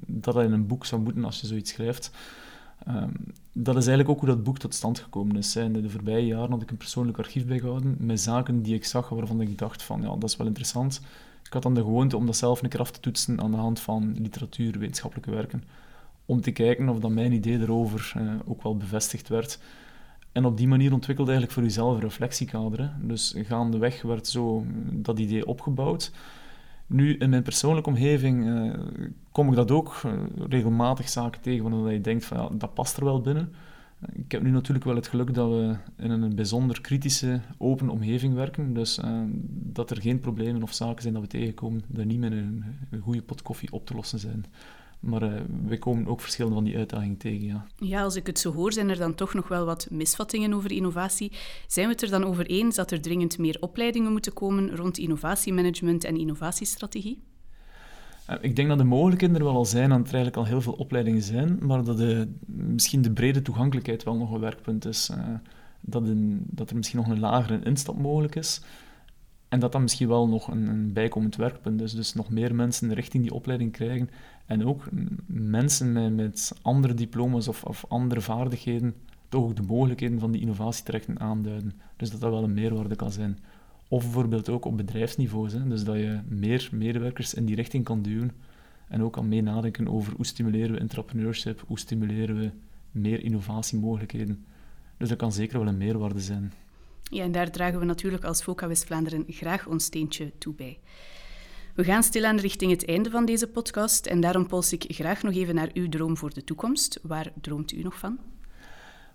dat 0.05 0.33
dat 0.33 0.43
in 0.43 0.51
een 0.51 0.67
boek 0.67 0.85
zou 0.85 1.01
moeten 1.01 1.25
als 1.25 1.41
je 1.41 1.47
zoiets 1.47 1.71
schrijft. 1.71 2.11
Ehm, 2.85 3.09
dat 3.51 3.75
is 3.75 3.87
eigenlijk 3.87 4.09
ook 4.09 4.19
hoe 4.19 4.35
dat 4.35 4.43
boek 4.43 4.57
tot 4.57 4.73
stand 4.73 4.99
gekomen 4.99 5.35
is. 5.35 5.55
In 5.55 5.73
de 5.73 5.89
voorbije 5.89 6.25
jaren 6.25 6.51
had 6.51 6.61
ik 6.61 6.71
een 6.71 6.77
persoonlijk 6.77 7.17
archief 7.17 7.45
bijgehouden 7.45 7.95
met 7.99 8.21
zaken 8.21 8.61
die 8.61 8.75
ik 8.75 8.85
zag 8.85 9.09
waarvan 9.09 9.41
ik 9.41 9.57
dacht 9.57 9.83
van 9.83 10.01
ja, 10.01 10.15
dat 10.15 10.29
is 10.29 10.37
wel 10.37 10.47
interessant. 10.47 11.01
Ik 11.43 11.53
had 11.53 11.63
dan 11.63 11.73
de 11.73 11.81
gewoonte 11.81 12.17
om 12.17 12.25
dat 12.25 12.37
zelf 12.37 12.61
een 12.61 12.69
keer 12.69 12.79
af 12.79 12.91
te 12.91 12.99
toetsen 12.99 13.41
aan 13.41 13.51
de 13.51 13.57
hand 13.57 13.79
van 13.79 14.15
literatuur, 14.19 14.79
wetenschappelijke 14.79 15.31
werken 15.31 15.63
om 16.25 16.41
te 16.41 16.51
kijken 16.51 16.89
of 16.89 16.99
dat 16.99 17.11
mijn 17.11 17.31
idee 17.31 17.59
erover 17.59 18.13
uh, 18.17 18.33
ook 18.45 18.63
wel 18.63 18.77
bevestigd 18.77 19.27
werd. 19.27 19.59
En 20.31 20.45
op 20.45 20.57
die 20.57 20.67
manier 20.67 20.93
ontwikkelde 20.93 21.31
eigenlijk 21.31 21.59
voor 21.59 21.69
jezelf 21.69 21.99
een. 21.99 22.79
Hè. 22.79 23.07
Dus 23.07 23.35
gaandeweg 23.37 24.01
werd 24.01 24.27
zo 24.27 24.65
dat 24.91 25.19
idee 25.19 25.45
opgebouwd. 25.45 26.11
Nu, 26.87 27.17
in 27.17 27.29
mijn 27.29 27.43
persoonlijke 27.43 27.89
omgeving 27.89 28.45
uh, 28.45 28.73
kom 29.31 29.49
ik 29.49 29.55
dat 29.55 29.71
ook 29.71 30.01
regelmatig 30.49 31.09
zaken 31.09 31.41
tegen 31.41 31.63
waarvan 31.63 31.93
je 31.93 32.01
denkt 32.01 32.25
van 32.25 32.37
ja, 32.37 32.49
dat 32.57 32.73
past 32.73 32.97
er 32.97 33.03
wel 33.03 33.21
binnen. 33.21 33.53
Ik 34.13 34.31
heb 34.31 34.41
nu 34.41 34.49
natuurlijk 34.49 34.85
wel 34.85 34.95
het 34.95 35.07
geluk 35.07 35.33
dat 35.33 35.49
we 35.49 35.75
in 35.97 36.11
een 36.11 36.35
bijzonder 36.35 36.81
kritische, 36.81 37.39
open 37.57 37.89
omgeving 37.89 38.33
werken. 38.33 38.73
Dus 38.73 38.99
dat 39.49 39.91
er 39.91 40.01
geen 40.01 40.19
problemen 40.19 40.63
of 40.63 40.73
zaken 40.73 41.01
zijn 41.01 41.13
dat 41.13 41.23
we 41.23 41.29
tegenkomen, 41.29 41.83
dat 41.87 42.05
niet 42.05 42.19
met 42.19 42.31
een, 42.31 42.63
een 42.89 42.99
goede 42.99 43.21
pot 43.21 43.41
koffie 43.41 43.71
op 43.71 43.85
te 43.85 43.93
lossen 43.93 44.19
zijn. 44.19 44.45
Maar 45.05 45.23
uh, 45.23 45.41
wij 45.67 45.77
komen 45.77 46.07
ook 46.07 46.21
verschillende 46.21 46.55
van 46.55 46.65
die 46.65 46.77
uitdagingen 46.77 47.17
tegen, 47.17 47.45
ja. 47.45 47.65
Ja, 47.75 48.01
als 48.01 48.15
ik 48.15 48.27
het 48.27 48.39
zo 48.39 48.53
hoor, 48.53 48.73
zijn 48.73 48.89
er 48.89 48.97
dan 48.97 49.15
toch 49.15 49.33
nog 49.33 49.47
wel 49.47 49.65
wat 49.65 49.87
misvattingen 49.91 50.53
over 50.53 50.71
innovatie. 50.71 51.31
Zijn 51.67 51.85
we 51.85 51.91
het 51.91 52.01
er 52.01 52.09
dan 52.09 52.23
over 52.23 52.45
eens 52.45 52.75
dat 52.75 52.91
er 52.91 53.01
dringend 53.01 53.37
meer 53.37 53.57
opleidingen 53.59 54.11
moeten 54.11 54.33
komen 54.33 54.75
rond 54.75 54.97
innovatiemanagement 54.97 56.03
en 56.03 56.17
innovatiestrategie? 56.17 57.21
Uh, 58.29 58.35
ik 58.41 58.55
denk 58.55 58.67
dat 58.67 58.77
de 58.77 58.83
mogelijkheden 58.83 59.35
er 59.35 59.43
wel 59.43 59.55
al 59.55 59.65
zijn, 59.65 59.91
en 59.91 59.97
er 59.97 60.03
eigenlijk 60.03 60.35
al 60.35 60.45
heel 60.45 60.61
veel 60.61 60.73
opleidingen 60.73 61.21
zijn, 61.21 61.59
maar 61.61 61.83
dat 61.83 61.97
de, 61.97 62.33
misschien 62.45 63.01
de 63.01 63.11
brede 63.11 63.41
toegankelijkheid 63.41 64.03
wel 64.03 64.15
nog 64.15 64.31
een 64.31 64.39
werkpunt 64.39 64.85
is. 64.85 65.09
Uh, 65.11 65.17
dat, 65.81 66.07
een, 66.07 66.43
dat 66.45 66.69
er 66.69 66.75
misschien 66.75 66.99
nog 66.99 67.07
een 67.07 67.19
lagere 67.19 67.59
instap 67.63 67.97
mogelijk 67.97 68.35
is. 68.35 68.61
En 69.49 69.59
dat 69.59 69.71
dat 69.71 69.81
misschien 69.81 70.07
wel 70.07 70.27
nog 70.27 70.47
een, 70.47 70.67
een 70.67 70.93
bijkomend 70.93 71.35
werkpunt 71.35 71.81
is. 71.81 71.93
Dus 71.93 72.13
nog 72.13 72.29
meer 72.29 72.55
mensen 72.55 72.93
richting 72.93 73.23
die 73.23 73.33
opleiding 73.33 73.71
krijgen. 73.71 74.09
En 74.45 74.65
ook 74.65 74.87
mensen 75.25 76.15
met, 76.15 76.51
andere 76.61 76.93
diploma's 76.93 77.47
of, 77.47 77.63
of 77.63 77.85
andere 77.87 78.21
vaardigheden 78.21 78.95
toch 79.29 79.43
ook 79.43 79.55
de 79.55 79.61
mogelijkheden 79.61 80.19
van 80.19 80.31
die 80.31 80.41
innovatietrajecten 80.41 81.19
aanduiden. 81.19 81.73
Dus 81.97 82.11
dat 82.11 82.19
dat 82.19 82.31
wel 82.31 82.43
een 82.43 82.53
meerwaarde 82.53 82.95
kan 82.95 83.11
zijn. 83.11 83.39
Of 83.87 84.03
bijvoorbeeld 84.03 84.49
ook 84.49 84.65
op 84.65 84.77
bedrijfsniveau. 84.77 85.49
Hè? 85.51 85.67
Dus 85.67 85.83
dat 85.83 85.95
je 85.95 86.19
meer 86.27 86.69
medewerkers 86.71 87.33
in 87.33 87.45
die 87.45 87.55
richting 87.55 87.83
kan 87.83 88.01
duwen. 88.01 88.31
En 88.87 89.03
ook 89.03 89.13
kan 89.13 89.27
mee 89.27 89.41
nadenken 89.41 89.87
over 89.87 90.13
hoe 90.15 90.25
stimuleren 90.25 90.71
we 90.71 90.79
entrepreneurship, 90.79 91.63
hoe 91.67 91.79
stimuleren 91.79 92.39
we 92.39 92.51
meer 92.91 93.23
innovatiemogelijkheden. 93.23 94.45
Dus 94.97 95.09
dat 95.09 95.17
kan 95.17 95.31
zeker 95.31 95.59
wel 95.59 95.67
een 95.67 95.77
meerwaarde 95.77 96.19
zijn. 96.19 96.53
Ja, 97.09 97.23
en 97.23 97.31
daar 97.31 97.51
dragen 97.51 97.79
we 97.79 97.85
natuurlijk 97.85 98.23
als 98.23 98.43
VOCA 98.43 98.67
West-Vlaanderen 98.67 99.23
graag 99.27 99.67
ons 99.67 99.83
steentje 99.83 100.31
toe 100.37 100.53
bij. 100.53 100.79
We 101.75 101.83
gaan 101.83 102.03
stilaan 102.03 102.37
richting 102.37 102.71
het 102.71 102.87
einde 102.87 103.09
van 103.09 103.25
deze 103.25 103.47
podcast 103.47 104.05
en 104.05 104.21
daarom 104.21 104.47
pols 104.47 104.73
ik 104.73 104.85
graag 104.87 105.23
nog 105.23 105.33
even 105.33 105.55
naar 105.55 105.69
uw 105.73 105.89
droom 105.89 106.17
voor 106.17 106.33
de 106.33 106.43
toekomst. 106.43 106.99
Waar 107.03 107.31
droomt 107.41 107.73
u 107.73 107.81
nog 107.81 107.99
van? 107.99 108.17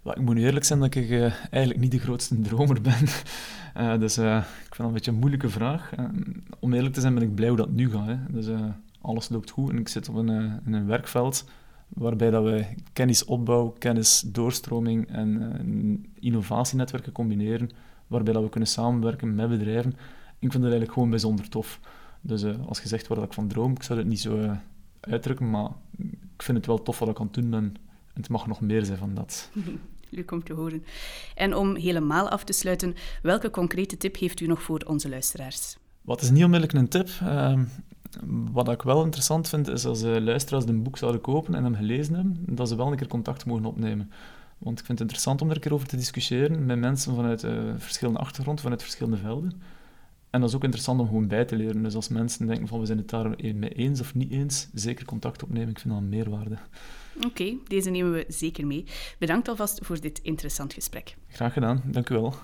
Ik 0.05 0.21
moet 0.21 0.35
nu 0.35 0.45
eerlijk 0.45 0.65
zijn 0.65 0.81
dat 0.81 0.95
ik 0.95 1.11
uh, 1.11 1.35
eigenlijk 1.51 1.81
niet 1.81 1.91
de 1.91 1.99
grootste 1.99 2.41
dromer 2.41 2.81
ben. 2.81 3.07
Uh, 3.77 3.99
dus 4.03 4.19
uh, 4.19 4.37
ik 4.37 4.75
vind 4.75 4.77
het 4.77 4.87
een 4.87 4.93
beetje 4.93 5.11
een 5.11 5.17
moeilijke 5.17 5.49
vraag. 5.49 5.91
om 6.59 6.73
eerlijk 6.73 6.95
te 6.95 7.01
zijn 7.01 7.15
ben 7.15 7.23
ik 7.23 7.35
blij 7.35 7.49
hoe 7.49 7.57
dat 7.57 7.71
nu 7.71 7.91
gaat. 7.91 8.07
Hè. 8.07 8.17
Dus 8.29 8.47
alles 9.01 9.29
loopt 9.29 9.51
goed 9.51 9.71
en 9.71 9.79
ik 9.79 9.89
zit 9.89 10.09
op 10.09 10.15
een, 10.15 10.29
een 10.65 10.87
werkveld 10.87 11.45
waarbij 11.89 12.31
dat 12.31 12.45
we 12.45 12.67
kennisopbouw, 12.93 13.75
kennisdoorstroming 13.79 15.09
en 15.09 16.13
innovatienetwerken 16.19 17.13
combineren, 17.13 17.71
waarbij 18.07 18.33
dat 18.33 18.43
we 18.43 18.49
kunnen 18.49 18.69
samenwerken 18.69 19.35
met 19.35 19.49
bedrijven. 19.49 19.91
Ik 20.39 20.51
vind 20.51 20.53
dat 20.53 20.63
eigenlijk 20.63 20.93
gewoon 20.93 21.11
bijzonder 21.11 21.49
tof. 21.49 21.81
Dus 22.21 22.43
uh, 22.43 22.55
als 22.67 22.81
gezegd 22.81 23.07
wordt 23.07 23.23
dat 23.23 23.31
ik 23.31 23.39
van 23.39 23.49
droom, 23.49 23.73
ik 23.73 23.83
zou 23.83 23.99
het 23.99 24.09
niet 24.09 24.21
zo 24.21 24.37
uh, 24.37 24.53
uitdrukken, 25.01 25.51
maar 25.51 25.71
ik 26.37 26.43
vind 26.43 26.57
het 26.57 26.67
wel 26.67 26.83
tof 26.83 26.99
wat 26.99 27.09
ik 27.09 27.19
aan 27.19 27.27
het 27.27 27.35
doen 27.35 27.51
ben. 27.51 27.77
En 28.15 28.21
het 28.21 28.29
mag 28.29 28.47
nog 28.47 28.61
meer 28.61 28.85
zijn 28.85 28.99
van 28.99 29.15
dat. 29.15 29.51
Leuk 30.09 30.31
om 30.31 30.45
te 30.45 30.53
horen. 30.53 30.85
En 31.35 31.55
om 31.55 31.77
helemaal 31.77 32.29
af 32.29 32.45
te 32.45 32.53
sluiten, 32.53 32.95
welke 33.23 33.51
concrete 33.51 33.97
tip 33.97 34.17
heeft 34.17 34.41
u 34.41 34.47
nog 34.47 34.63
voor 34.63 34.81
onze 34.87 35.09
luisteraars? 35.09 35.77
Wat 36.03 36.23
is 36.23 36.31
niet 36.31 36.45
onmiddellijk 36.45 36.79
een 36.79 36.89
tip? 36.89 37.09
Uh, 37.23 37.61
wat 38.53 38.69
ik 38.69 38.83
wel 38.83 39.05
interessant 39.05 39.49
vind, 39.49 39.69
is 39.69 39.85
als 39.85 40.03
uh, 40.03 40.17
luisteraars 40.17 40.65
een 40.65 40.83
boek 40.83 40.99
zouden 40.99 41.21
kopen 41.21 41.55
en 41.55 41.65
hem 41.65 41.75
gelezen 41.75 42.15
hebben, 42.15 42.45
dat 42.49 42.69
ze 42.69 42.77
wel 42.77 42.91
een 42.91 42.97
keer 42.97 43.09
contact 43.09 43.47
mogen 43.47 43.65
opnemen. 43.65 44.11
Want 44.59 44.79
ik 44.79 44.85
vind 44.85 44.99
het 44.99 45.09
interessant 45.09 45.43
om 45.43 45.49
er 45.49 45.55
een 45.55 45.61
keer 45.61 45.75
over 45.75 45.89
te 45.89 45.97
discussiëren 45.97 46.67
met 46.67 46.79
mensen 46.79 47.15
vanuit 47.15 47.41
verschillende 47.77 48.19
achtergronden, 48.19 48.63
vanuit 48.63 48.83
verschillende 48.83 49.17
velden. 49.17 49.63
En 50.31 50.41
dat 50.41 50.49
is 50.49 50.55
ook 50.55 50.65
interessant 50.65 51.01
om 51.01 51.07
gewoon 51.07 51.29
bij 51.29 51.45
te 51.45 51.57
leren. 51.57 51.83
Dus 51.83 51.95
als 51.95 52.09
mensen 52.09 52.47
denken 52.47 52.69
van 52.69 52.81
we 52.81 52.87
zijn 52.87 52.99
het 52.99 53.09
daar 53.09 53.29
mee 53.55 53.71
eens 53.71 54.01
of 54.01 54.15
niet 54.15 54.31
eens, 54.31 54.69
zeker 54.75 55.05
contact 55.05 55.43
opnemen. 55.43 55.69
Ik 55.69 55.79
vind 55.79 55.95
dat 55.95 56.03
een 56.03 56.09
meerwaarde. 56.09 56.59
Oké, 57.27 57.57
deze 57.67 57.91
nemen 57.91 58.13
we 58.13 58.25
zeker 58.29 58.67
mee. 58.67 58.85
Bedankt 59.19 59.49
alvast 59.49 59.79
voor 59.83 60.01
dit 60.01 60.21
interessant 60.23 60.73
gesprek. 60.73 61.17
Graag 61.29 61.53
gedaan, 61.53 61.83
dank 61.85 62.09
u 62.09 62.15
wel. 62.15 62.35